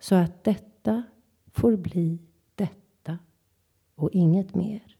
[0.00, 0.44] så att
[0.88, 1.02] detta
[1.52, 2.18] får bli
[2.54, 3.18] detta
[3.94, 4.96] och inget mer.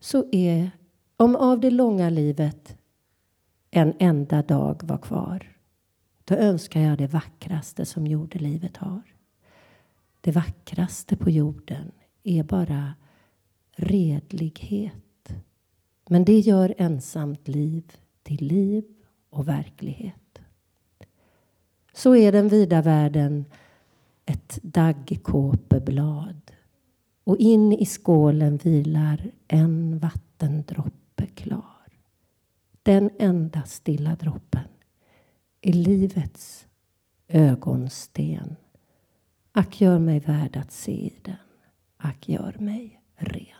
[0.00, 0.70] Så är,
[1.16, 2.76] om av det långa livet
[3.70, 5.56] en enda dag var kvar,
[6.24, 9.02] då önskar jag det vackraste som jordelivet har.
[10.20, 11.92] Det vackraste på jorden
[12.22, 12.94] är bara
[13.76, 15.32] redlighet.
[16.08, 18.84] Men det gör ensamt liv till liv
[19.30, 20.38] och verklighet.
[21.92, 23.44] Så är den vida världen
[24.28, 26.52] ett daggkåpeblad
[27.24, 31.86] och in i skålen vilar en vattendroppe klar.
[32.82, 34.68] Den enda stilla droppen
[35.60, 36.66] är livets
[37.28, 38.56] ögonsten.
[39.52, 41.36] Ack, gör mig värd att se i den.
[41.96, 43.57] Ack, gör mig ren.